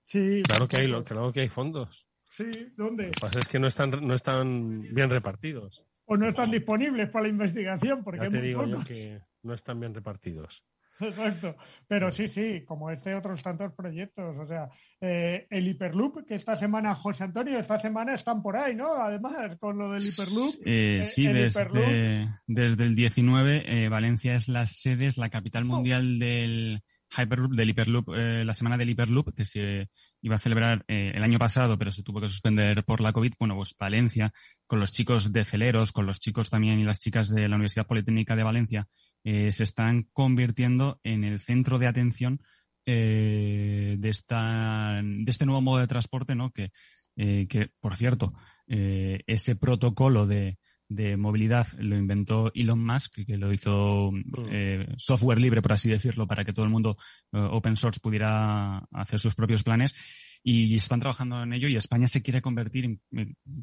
[0.06, 0.42] Sí.
[0.46, 2.06] Claro que hay, claro que hay fondos.
[2.30, 3.04] Sí, ¿dónde?
[3.06, 5.84] Lo que pasa es que no están, no están bien repartidos.
[6.04, 9.80] O no están disponibles para la investigación, porque ya te digo yo que no están
[9.80, 10.62] bien repartidos.
[11.00, 11.56] Exacto.
[11.88, 14.38] Pero sí, sí, como este otros tantos proyectos.
[14.38, 14.68] O sea,
[15.00, 18.94] eh, el Hyperloop, que esta semana, José Antonio, esta semana están por ahí, ¿no?
[18.94, 20.54] Además, con lo del Hyperloop.
[20.64, 25.66] Eh, sí, desde, desde, el 19, Valencia es la sede, es la capital oh.
[25.66, 29.88] mundial del Hyperloop, del Hyperloop, eh, la semana del Hyperloop, que se
[30.22, 33.34] iba a celebrar eh, el año pasado, pero se tuvo que suspender por la COVID.
[33.38, 34.32] Bueno, pues Valencia,
[34.66, 37.86] con los chicos de Celeros, con los chicos también y las chicas de la Universidad
[37.86, 38.88] Politécnica de Valencia,
[39.24, 42.40] eh, se están convirtiendo en el centro de atención
[42.84, 46.52] de, esta, de este nuevo modo de transporte, ¿no?
[46.52, 46.70] Que,
[47.16, 48.32] que por cierto,
[48.68, 50.58] ese protocolo de,
[50.88, 54.22] de movilidad lo inventó Elon Musk, que lo hizo mm.
[54.50, 56.96] eh, software libre, por así decirlo, para que todo el mundo
[57.32, 59.94] eh, open source pudiera hacer sus propios planes.
[60.42, 63.00] Y están trabajando en ello y España se quiere convertir,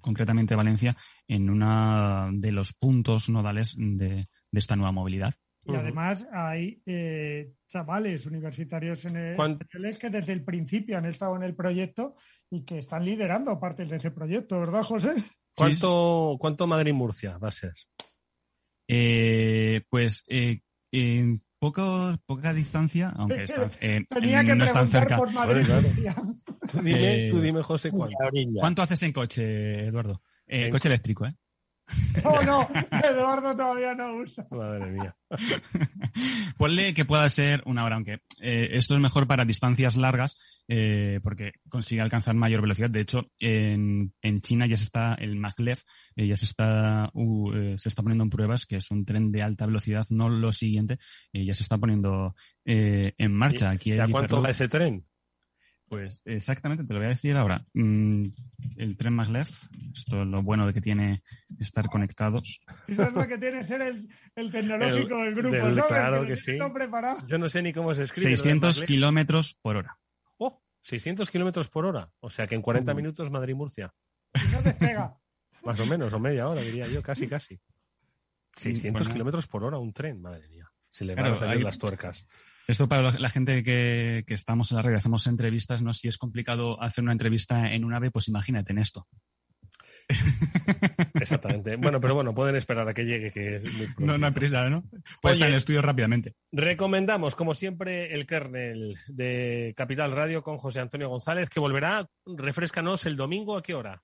[0.02, 0.98] concretamente Valencia,
[1.30, 5.34] en uno de los puntos nodales de, esta nueva movilidad.
[5.66, 11.44] Y además hay eh, chavales universitarios en el, que desde el principio han estado en
[11.44, 12.18] el proyecto
[12.50, 15.14] y que están liderando partes de ese proyecto, ¿verdad, José?
[15.56, 17.74] ¿Cuánto, ¿Cuánto Madrid-Murcia va a ser?
[18.88, 25.18] Eh, pues eh, en poco, poca distancia, aunque está, eh, que no están cerca.
[25.18, 25.66] Por Madrid,
[26.72, 28.18] tú, dime, tú dime, José, ¿cuánto?
[28.60, 30.22] ¿Cuánto haces en coche, Eduardo?
[30.72, 31.36] coche eléctrico, ¿eh?
[32.24, 32.68] No, no,
[33.04, 34.48] Eduardo todavía no usa.
[34.52, 35.16] Madre mía.
[36.58, 41.20] Ponle que pueda ser una hora, aunque eh, esto es mejor para distancias largas eh,
[41.24, 42.90] porque consigue alcanzar mayor velocidad.
[42.90, 45.80] De hecho, en, en China ya se está, el maglev
[46.16, 47.12] eh, ya se está,
[47.78, 51.00] se está poniendo en pruebas, que es un tren de alta velocidad, no lo siguiente,
[51.34, 53.72] ya se está poniendo en marcha.
[53.72, 55.06] Aquí ¿A cuánto va ese tren?
[55.94, 57.66] Pues exactamente, te lo voy a decir ahora.
[57.74, 58.24] Mm,
[58.78, 59.48] el tren maglev,
[59.94, 61.24] esto es lo bueno de que tiene
[61.60, 62.62] estar conectados.
[62.88, 65.86] Eso es lo que tiene ser el, tecnológico del grupo, ¿sabes?
[65.86, 66.58] Claro que, sí.
[67.28, 68.36] Yo no sé ni cómo se escribe.
[68.36, 69.98] 600 kilómetros por hora.
[70.38, 70.62] ¡Oh!
[70.82, 72.10] 600 kilómetros por hora.
[72.20, 73.94] O sea que en 40 minutos Madrid-Murcia.
[74.52, 75.16] no despega.
[75.64, 77.60] Más o menos, o media hora, diría yo, casi, casi.
[78.58, 80.70] 600 kilómetros por hora un tren, madre mía.
[80.92, 82.28] Se le van a salir las tuercas.
[82.68, 85.94] Esto para la gente que, estamos en la red, hacemos entrevistas, ¿no?
[85.94, 89.08] Si es complicado hacer una entrevista en un ave, pues imagínate en esto.
[91.16, 91.76] Exactamente.
[91.78, 94.70] Bueno, pero bueno, pueden esperar a que llegue, que es muy No, no hay prisa,
[94.70, 94.84] ¿no?
[95.22, 96.36] Puede estar en el estudio rápidamente.
[96.52, 102.08] Recomendamos, como siempre, el kernel de Capital Radio con José Antonio González, que volverá.
[102.26, 104.02] Refrescanos el domingo, ¿a qué hora?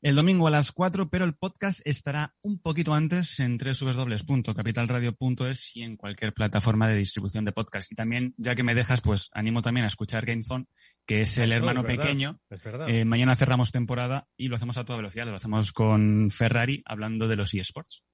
[0.00, 5.82] El domingo a las 4, pero el podcast estará un poquito antes en www.capitalradio.es y
[5.82, 7.90] en cualquier plataforma de distribución de podcast.
[7.90, 10.66] Y también, ya que me dejas, pues animo también a escuchar GameZone,
[11.06, 12.38] que es el hermano pequeño.
[12.86, 17.26] Eh, mañana cerramos temporada y lo hacemos a toda velocidad, lo hacemos con Ferrari hablando
[17.26, 18.04] de los eSports.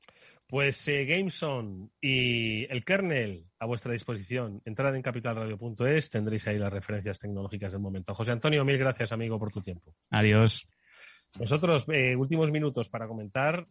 [0.46, 4.60] Pues eh, GameZone y el kernel a vuestra disposición.
[4.64, 8.14] Entrad en capitalradio.es, tendréis ahí las referencias tecnológicas del momento.
[8.14, 9.94] José Antonio, mil gracias, amigo, por tu tiempo.
[10.10, 10.68] Adiós.
[11.38, 13.66] Nosotros, eh, últimos minutos para comentar,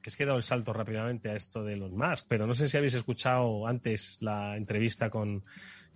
[0.00, 2.54] que es que he dado el salto rápidamente a esto de los Musk, pero no
[2.54, 5.44] sé si habéis escuchado antes la entrevista con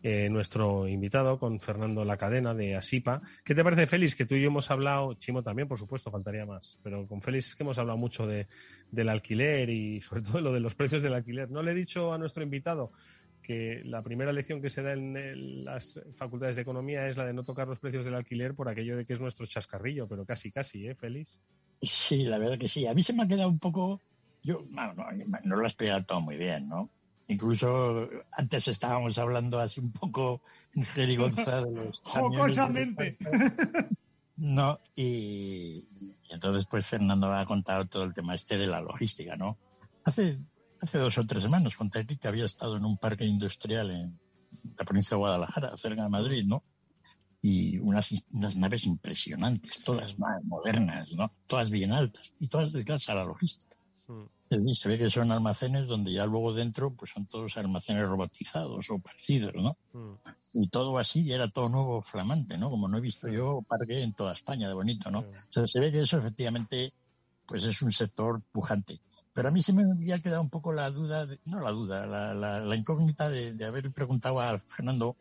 [0.02, 3.22] eh, nuestro invitado, con Fernando La Cadena de Asipa.
[3.44, 4.14] ¿Qué te parece, Félix?
[4.14, 7.48] Que tú y yo hemos hablado, Chimo también, por supuesto, faltaría más, pero con Félix
[7.48, 8.46] es que hemos hablado mucho de,
[8.90, 11.50] del alquiler y sobre todo lo de los precios del alquiler.
[11.50, 12.92] No le he dicho a nuestro invitado
[13.42, 17.32] que la primera lección que se da en las facultades de economía es la de
[17.32, 20.50] no tocar los precios del alquiler por aquello de que es nuestro chascarrillo, pero casi,
[20.50, 21.36] casi, ¿eh, Félix?
[21.82, 22.86] Sí, la verdad que sí.
[22.86, 24.00] A mí se me ha quedado un poco,
[24.42, 26.90] yo no, lo he explicado todo muy bien, ¿no?
[27.28, 30.40] Incluso antes estábamos hablando así un poco
[30.74, 32.00] en jerigonza de los...
[32.04, 33.16] Jocosamente.
[34.36, 39.34] No, y, y, entonces pues Fernando ha contado todo el tema este de la logística,
[39.34, 39.56] ¿no?
[40.04, 40.38] Hace
[40.80, 44.18] hace dos o tres semanas conté aquí que había estado en un parque industrial en
[44.78, 46.62] la provincia de Guadalajara, cerca de Madrid, ¿no?
[47.42, 51.30] Y unas, unas naves impresionantes, todas modernas, ¿no?
[51.46, 53.76] Todas bien altas y todas dedicadas a la logística.
[54.08, 54.68] Mm.
[54.72, 58.98] Se ve que son almacenes donde ya luego dentro pues son todos almacenes robotizados o
[58.98, 59.76] parecidos, ¿no?
[59.92, 60.14] Mm.
[60.62, 62.70] Y todo así, y era todo nuevo, flamante, ¿no?
[62.70, 65.20] Como no he visto yo parque en toda España de bonito, ¿no?
[65.20, 66.92] O sea, se ve que eso efectivamente
[67.46, 69.00] pues es un sector pujante.
[69.36, 72.74] Pero a mí se me había quedado un poco la duda, no la duda, la,
[72.74, 75.14] incógnita de, haber preguntado a Fernando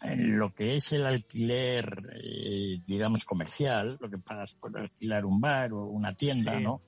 [0.00, 5.38] en lo que es el alquiler, eh, digamos, comercial, lo que pagas por alquilar un
[5.38, 6.80] bar o una tienda, ¿no?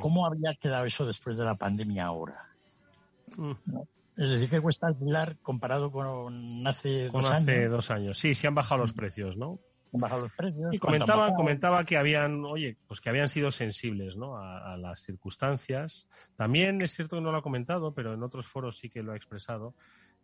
[0.00, 2.54] ¿Cómo habría quedado eso después de la pandemia ahora?
[3.36, 3.50] Mm.
[4.16, 7.48] Es decir, ¿qué cuesta alquilar comparado con hace dos años?
[7.48, 9.58] Hace dos años, sí, sí han bajado los precios, ¿no?
[9.92, 10.72] Los precios.
[10.72, 14.36] Y comentaba, comentaba que habían, oye, pues que habían sido sensibles, ¿no?
[14.36, 16.06] A, las circunstancias.
[16.36, 19.12] También es cierto que no lo ha comentado, pero en otros foros sí que lo
[19.12, 19.74] ha expresado,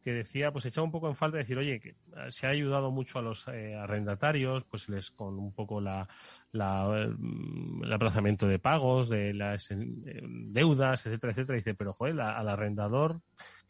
[0.03, 1.95] que decía, pues echaba un poco en falta decir, oye, que eh,
[2.31, 6.09] se ha ayudado mucho a los eh, arrendatarios, pues les con un poco la,
[6.53, 11.57] la, mm, el aplazamiento de pagos, de las deudas, etcétera, etcétera.
[11.57, 13.21] dice, pero joder, al arrendador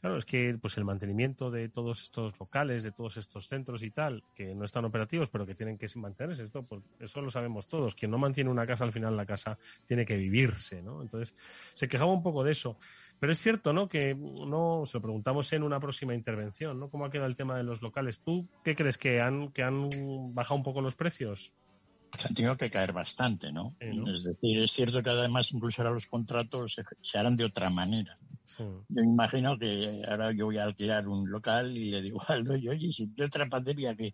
[0.01, 3.91] Claro, es que pues el mantenimiento de todos estos locales, de todos estos centros y
[3.91, 7.67] tal, que no están operativos, pero que tienen que mantenerse, esto, pues eso lo sabemos
[7.67, 7.95] todos.
[7.95, 11.01] Quien no mantiene una casa, al final la casa tiene que vivirse, ¿no?
[11.01, 11.35] Entonces,
[11.75, 12.77] se quejaba un poco de eso.
[13.19, 13.89] Pero es cierto, ¿no?
[13.89, 16.91] Que no, se lo preguntamos en una próxima intervención, ¿no?
[16.91, 18.21] ¿Cómo ha quedado el tema de los locales?
[18.21, 19.89] ¿Tú qué crees que han, que han
[20.35, 21.53] bajado un poco los precios?
[22.35, 23.75] Tenido que caer bastante, ¿no?
[23.81, 28.19] Es decir, es cierto que además incluso ahora los contratos se harán de otra manera.
[28.59, 32.45] Yo me imagino que ahora yo voy a alquilar un local y le digo al
[32.45, 34.13] dueño, oye, si tiene otra pandemia que...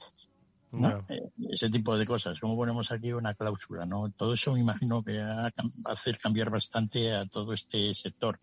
[0.74, 2.40] Eh, ese tipo de cosas.
[2.40, 3.84] ¿Cómo ponemos aquí una cláusula?
[3.84, 5.52] no Todo eso me imagino que va a
[5.92, 8.40] hacer cambiar bastante a todo este sector.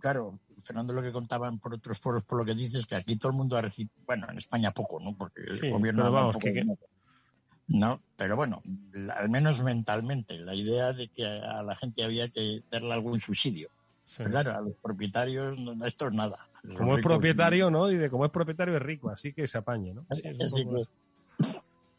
[0.00, 3.32] Claro, Fernando, lo que contaban por otros foros, por lo que dices, que aquí todo
[3.32, 5.14] el mundo ha recibido, bueno, en España poco, ¿no?
[5.16, 6.10] Porque el gobierno...
[6.10, 6.36] Vamos,
[7.68, 8.62] No, pero bueno,
[9.14, 13.70] al menos mentalmente, la idea de que a la gente había que darle algún subsidio.
[14.16, 16.48] Claro, a los propietarios esto es nada.
[16.76, 17.90] como es propietario, ¿no?
[17.90, 20.06] Y de como es propietario es rico, así que se apañe, ¿no?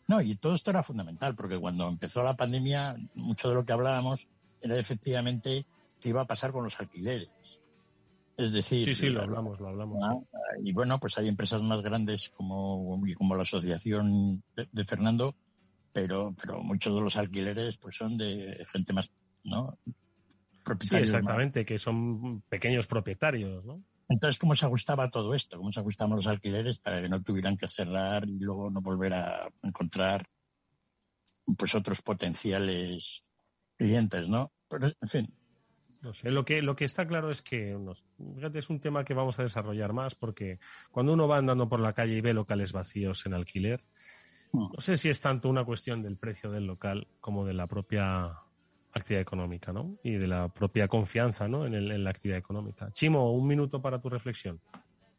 [0.08, 3.74] No, y todo esto era fundamental, porque cuando empezó la pandemia, mucho de lo que
[3.74, 4.26] hablábamos
[4.62, 5.66] era efectivamente
[6.00, 7.60] qué iba a pasar con los alquileres.
[8.38, 10.00] Es decir, sí, sí, lo hablamos, lo hablamos.
[10.64, 15.36] Y bueno, pues hay empresas más grandes como, como la asociación de, Fernando,
[15.98, 19.12] pero, pero muchos de los alquileres pues son de gente más,
[19.44, 19.80] ¿no?
[20.92, 23.84] exactamente, que son pequeños propietarios, ¿no?
[24.08, 25.58] Entonces, ¿cómo se ajustaba todo esto?
[25.58, 29.16] ¿Cómo se ajustaban los alquileres para que no tuvieran que cerrar y luego no volver
[29.16, 30.22] a encontrar
[31.58, 33.24] pues otros potenciales
[33.76, 34.52] clientes, ¿no?
[34.70, 35.34] Pero, en fin.
[36.02, 37.76] No sé, lo que, lo que está claro es que
[38.36, 40.60] fíjate, es un tema que vamos a desarrollar más porque
[40.92, 43.84] cuando uno va andando por la calle y ve locales vacíos en alquiler.
[44.54, 48.32] No sé si es tanto una cuestión del precio del local como de la propia
[48.94, 49.98] actividad económica, ¿no?
[50.04, 51.66] Y de la propia confianza, ¿no?
[51.66, 52.92] En, el, en la actividad económica.
[52.92, 54.60] Chimo, un minuto para tu reflexión.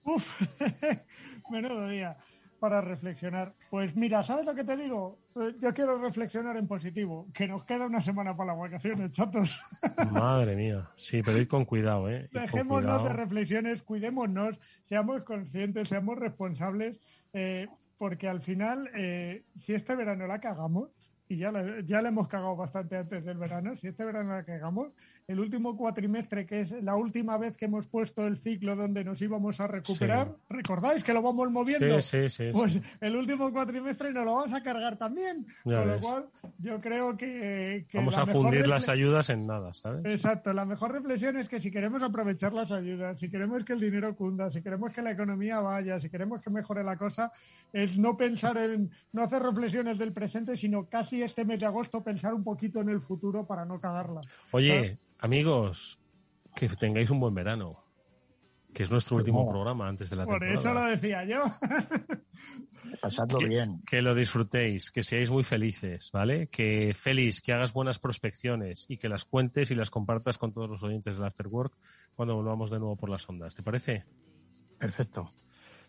[0.04, 0.40] Uf,
[1.50, 2.16] menudo día
[2.58, 3.54] para reflexionar.
[3.70, 5.18] Pues mira, ¿sabes lo que te digo?
[5.36, 9.60] Eh, yo quiero reflexionar en positivo, que nos queda una semana para las vacaciones, chatos.
[10.12, 12.28] Madre mía, sí, pero id con cuidado, ¿eh?
[12.32, 17.00] Dejémonos de reflexiones, cuidémonos, seamos conscientes, seamos responsables,
[17.32, 17.68] eh,
[17.98, 20.90] porque al final, eh, si este verano la cagamos,
[21.28, 21.52] y ya
[21.84, 24.92] ya le hemos cagado bastante antes del verano, si este verano la cagamos,
[25.28, 29.20] el último cuatrimestre, que es la última vez que hemos puesto el ciclo donde nos
[29.20, 32.00] íbamos a recuperar, ¿recordáis que lo vamos moviendo?
[32.00, 36.26] Sí, sí, pues el último cuatrimestre nos lo vamos a cargar también, con lo cual
[36.58, 37.86] yo creo que...
[37.92, 40.02] vamos a fundir las ayudas en nada, ¿sabes?
[40.06, 43.80] Exacto, la mejor reflexión es que si queremos aprovechar las ayudas, si queremos que el
[43.80, 47.32] dinero cunda, si queremos que la economía vaya, si queremos que mejore la cosa,
[47.74, 52.02] es no pensar en, no hacer reflexiones del presente, sino casi este mes de agosto
[52.02, 54.22] pensar un poquito en el futuro para no cagarla.
[54.52, 55.98] Oye, amigos,
[56.54, 57.84] que tengáis un buen verano.
[58.74, 60.60] Que es nuestro último programa antes de la Por temporada.
[60.60, 61.42] eso lo decía yo.
[63.02, 63.82] Pasando bien.
[63.86, 66.48] Que lo disfrutéis, que seáis muy felices, ¿vale?
[66.48, 70.68] Que feliz, que hagas buenas prospecciones y que las cuentes y las compartas con todos
[70.68, 71.74] los oyentes del Afterwork
[72.14, 73.54] cuando volvamos de nuevo por las ondas.
[73.54, 74.04] ¿Te parece?
[74.78, 75.32] Perfecto.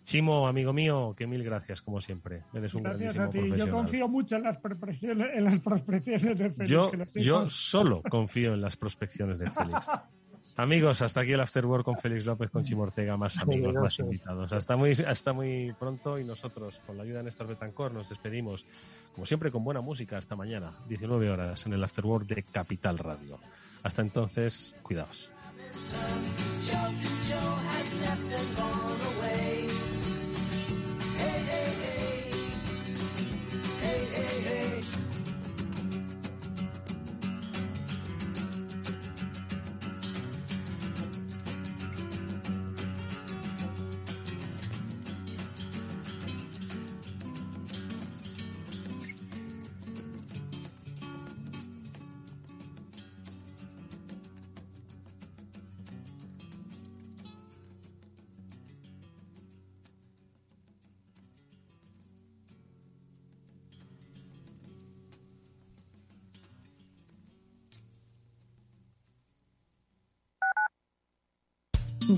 [0.04, 2.44] Chimo, amigo mío, que mil gracias, como siempre.
[2.54, 3.52] Eres un gracias a ti.
[3.56, 6.70] Yo confío mucho en las, prospecciones, en las prospecciones de Félix.
[6.70, 9.86] Yo, yo solo confío en las prospecciones de Félix.
[10.60, 14.52] Amigos, hasta aquí el Afterwork con Félix López, con Chimo Ortega, más amigos, más invitados.
[14.52, 18.66] Hasta muy, hasta muy pronto y nosotros, con la ayuda de Néstor Betancor, nos despedimos,
[19.14, 20.18] como siempre, con buena música.
[20.18, 23.40] Hasta mañana, 19 horas, en el Afterwork de Capital Radio.
[23.84, 25.32] Hasta entonces, cuidaos.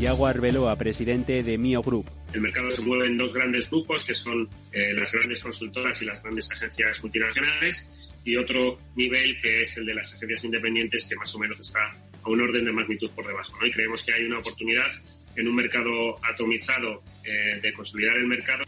[0.00, 2.06] Yago Arbeloa, presidente de Mio Group.
[2.32, 6.06] El mercado se mueve en dos grandes grupos, que son eh, las grandes consultoras y
[6.06, 11.16] las grandes agencias multinacionales, y otro nivel que es el de las agencias independientes, que
[11.16, 11.80] más o menos está
[12.22, 13.54] a un orden de magnitud por debajo.
[13.66, 14.88] Y creemos que hay una oportunidad
[15.36, 18.64] en un mercado atomizado eh, de consolidar el mercado.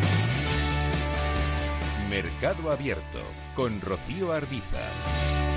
[2.11, 3.23] Mercado Abierto
[3.57, 5.52] con Rocío Arbiza.